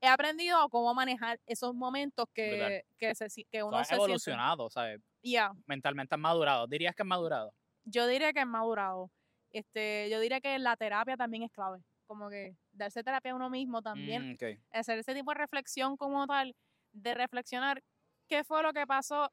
[0.00, 4.04] he aprendido a cómo manejar esos momentos que, que, se, que uno has se siente,
[4.04, 5.00] evolucionado, ¿sabes?
[5.22, 6.66] ya, Mentalmente has madurado.
[6.66, 7.52] ¿Dirías que has madurado?
[7.84, 9.10] yo diría que es madurado.
[9.52, 11.78] Este, yo diría que la terapia también es clave.
[12.06, 14.30] Como que darse terapia a uno mismo también.
[14.30, 14.42] Mm, ok.
[14.72, 16.54] Hacer ese tipo de reflexión como tal,
[16.92, 17.82] de reflexionar
[18.28, 19.30] qué fue lo que pasó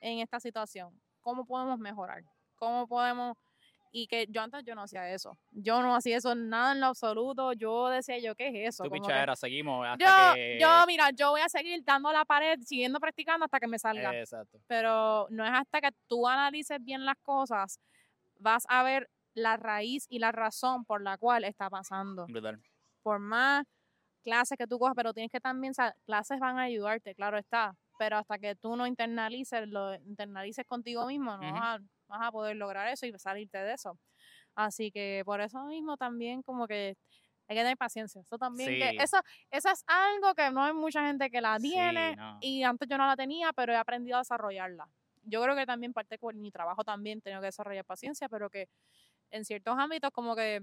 [0.00, 1.00] en esta situación.
[1.20, 2.22] ¿Cómo podemos mejorar?
[2.56, 3.36] ¿Cómo podemos...?
[3.94, 5.36] Y que yo antes yo no hacía eso.
[5.50, 7.52] Yo no hacía eso nada en lo absoluto.
[7.52, 8.84] Yo decía yo, ¿qué es eso?
[8.84, 10.58] Tu Como que- pichadera, seguimos hasta yo, que...
[10.58, 14.18] yo, mira, yo voy a seguir dando la pared, siguiendo practicando hasta que me salga
[14.18, 14.58] Exacto.
[14.66, 17.78] pero no es hasta que tú analices bien las cosas,
[18.38, 22.26] vas a ver la raíz y la razón por la cual está pasando.
[23.02, 23.64] Por más
[24.22, 25.72] clases que tú cojas, pero tienes que también,
[26.04, 31.06] clases van a ayudarte, claro está, pero hasta que tú no internalices, lo internalices contigo
[31.06, 33.98] mismo, no vas, a, vas a poder lograr eso y salirte de eso.
[34.54, 36.96] Así que por eso mismo también como que
[37.48, 38.20] hay que tener paciencia.
[38.20, 39.18] Eso también, que eso,
[39.50, 42.38] eso es algo que no hay mucha gente que la Sí, tiene no.
[42.40, 44.88] y antes yo no la tenía, pero he aprendido a desarrollarla.
[45.24, 48.68] Yo creo que también parte con mi trabajo también tengo que desarrollar paciencia, pero que
[49.32, 50.62] en ciertos ámbitos como que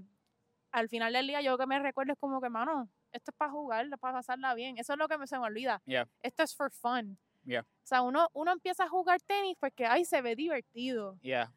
[0.72, 3.50] al final del día yo que me recuerdo es como que, mano, esto es para
[3.50, 4.78] jugar, para pasarla bien.
[4.78, 5.82] Eso es lo que me, se me olvida.
[5.84, 6.08] Yeah.
[6.22, 7.18] Esto es for fun.
[7.44, 7.62] Yeah.
[7.62, 11.52] O sea, uno, uno empieza a jugar tenis porque, ay, se ve divertido, Yeah.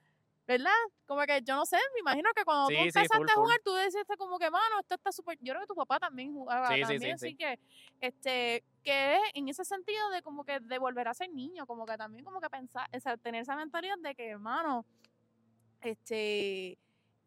[0.48, 0.72] ¿verdad?
[1.06, 3.34] Como que yo no sé, me imagino que cuando Sí, tú sí, empezaste full, a
[3.34, 3.44] full.
[3.44, 5.38] jugar, tú decías como que, mano, esto está súper...
[5.42, 7.28] Yo creo que tu papá también jugaba Sí, sí, sí, también, sí.
[7.28, 7.60] así que,
[8.02, 11.96] este, que en ese sentido de como que de volver a ser niño, como que
[11.98, 14.86] también como que pensar, o sea, tener esa mentalidad de que, hermano,
[15.82, 16.78] este,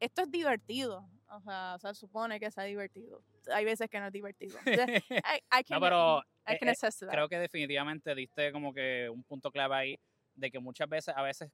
[0.01, 1.09] esto es divertido.
[1.29, 3.23] O sea, se supone que sea divertido.
[3.53, 4.59] Hay veces que no es divertido.
[4.67, 7.11] I, I can, No, pero I eh, can eh, that.
[7.11, 9.99] creo que definitivamente diste como que un punto clave ahí
[10.35, 11.51] de que muchas veces, a veces,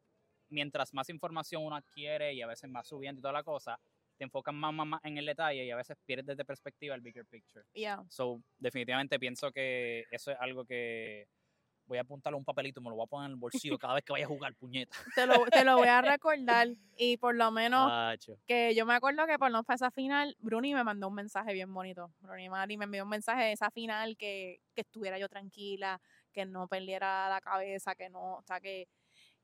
[0.50, 3.78] mientras más información uno adquiere y a veces más subiendo y toda la cosa,
[4.18, 7.00] te enfocas más, más, más en el detalle y a veces pierdes de perspectiva el
[7.00, 7.64] bigger picture.
[7.72, 8.04] Yeah.
[8.08, 11.26] So, definitivamente pienso que eso es algo que
[11.86, 13.78] voy a apuntarlo a un papelito y me lo voy a poner en el bolsillo
[13.78, 14.96] cada vez que vaya a jugar puñeta.
[15.14, 19.26] Te lo, te lo voy a recordar y por lo menos que yo me acuerdo
[19.26, 22.10] que por no esa final, Bruni me mandó un mensaje bien bonito.
[22.20, 26.00] Bruni Mari me envió un mensaje de esa final que, que estuviera yo tranquila,
[26.32, 28.88] que no perdiera la cabeza, que no, o sea, que,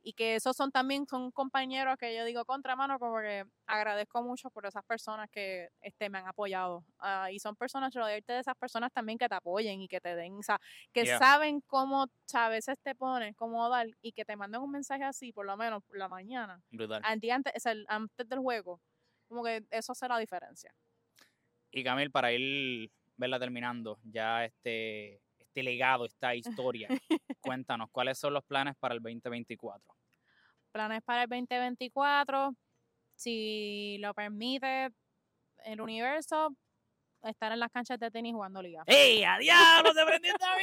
[0.02, 4.22] y que esos son también, son compañeros que yo digo contra mano, como que agradezco
[4.22, 6.84] mucho por esas personas que este, me han apoyado.
[6.98, 10.14] Ah, y son personas, rodearte de esas personas también que te apoyen y que te
[10.16, 10.58] den, o sea,
[10.92, 11.18] que Yeah.
[11.18, 15.32] saben cómo a veces te pones, cómo dar, y que te manden un mensaje así,
[15.32, 16.62] por lo menos por la mañana
[17.02, 18.80] antes, antes del juego,
[19.28, 20.72] como que eso hace la diferencia.
[21.70, 25.20] Y Camil, para ir verla terminando, ya este,
[25.58, 26.88] este legado, esta historia,
[27.40, 29.94] cuéntanos, ¿cuáles son los planes para el 2024?
[30.70, 32.54] Planes para el 2024,
[33.16, 34.90] si lo permite
[35.64, 36.54] el universo,
[37.22, 38.84] estar en las canchas de tenis jugando liga.
[38.86, 40.46] ¡Ey, a diablo, te prendiste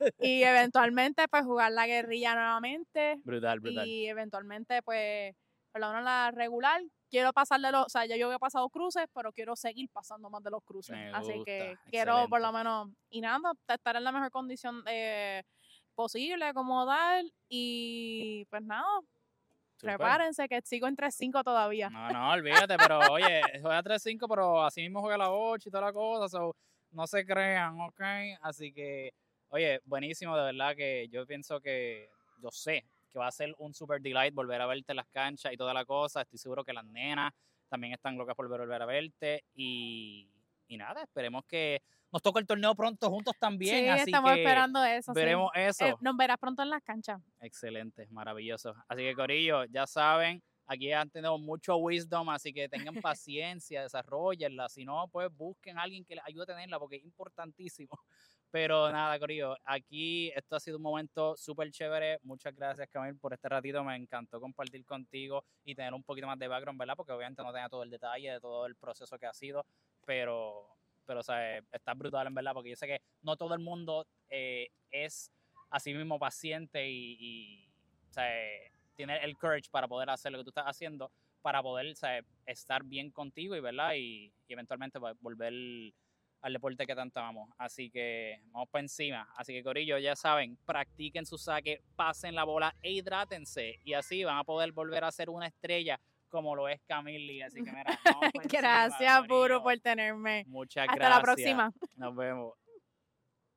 [0.00, 0.12] bien!
[0.18, 3.16] Y eventualmente, pues jugar la guerrilla nuevamente.
[3.24, 3.88] Brutal, brutal.
[3.88, 5.34] Y eventualmente, pues,
[5.72, 6.82] por lo menos la regular.
[7.10, 10.28] Quiero pasar de los, o sea, ya yo he pasado cruces, pero quiero seguir pasando
[10.28, 10.94] más de los cruces.
[10.94, 15.42] Me Así que quiero por lo menos, y nada, estar en la mejor condición eh,
[15.94, 17.24] posible, como dar.
[17.48, 18.86] Y pues nada,
[19.80, 21.88] prepárense que sigo en 3-5 todavía.
[21.88, 25.86] No, no, olvídate, pero oye, juega 3-5, pero así mismo juega la 8 y toda
[25.86, 26.54] la cosa, so,
[26.90, 28.00] no se crean, ¿ok?
[28.42, 29.12] Así que,
[29.48, 32.10] oye, buenísimo, de verdad que yo pienso que,
[32.42, 35.52] yo sé que va a ser un super delight volver a verte en las canchas
[35.52, 37.32] y toda la cosa, estoy seguro que las nenas
[37.68, 40.30] también están locas por volver a verte y,
[40.66, 44.38] y nada, esperemos que nos toque el torneo pronto juntos también, sí, así estamos que
[44.38, 45.12] esperando eso.
[45.12, 45.20] sí.
[45.20, 45.86] veremos eso.
[45.86, 47.20] Eh, nos verás pronto en las canchas.
[47.40, 48.74] Excelente, maravilloso.
[48.88, 54.68] Así que, Corillo, ya saben, aquí han tenido mucho wisdom, así que tengan paciencia, desarrollenla.
[54.68, 57.98] Si no, pues busquen a alguien que les ayude a tenerla, porque es importantísimo
[58.50, 62.18] Pero nada, Corillo, aquí esto ha sido un momento súper chévere.
[62.22, 63.84] Muchas gracias, Camil, por este ratito.
[63.84, 66.96] Me encantó compartir contigo y tener un poquito más de background, ¿verdad?
[66.96, 69.66] Porque obviamente no tenía todo el detalle de todo el proceso que ha sido,
[70.06, 70.66] pero,
[71.04, 74.06] pero o sea, está brutal, en verdad, porque yo sé que no todo el mundo
[74.30, 75.30] eh, es
[75.68, 77.68] así mismo paciente y, y
[78.08, 78.30] o sea,
[78.94, 82.24] tiene el courage para poder hacer lo que tú estás haciendo, para poder o sea,
[82.46, 83.92] estar bien contigo y, ¿verdad?
[83.94, 85.52] Y, y eventualmente pues, volver
[86.40, 87.50] al deporte que tanto amamos.
[87.58, 89.28] Así que vamos para encima.
[89.36, 93.80] Así que, Corillo, ya saben, practiquen su saque, pasen la bola e hidrátense.
[93.84, 97.42] Y así van a poder volver a ser una estrella como lo es Camille.
[97.44, 99.62] Así que, mira, vamos pa' encima, Gracias, Puro, corillo.
[99.62, 100.44] por tenerme.
[100.46, 101.16] Muchas Hasta gracias.
[101.16, 101.72] la próxima.
[101.96, 102.54] Nos vemos.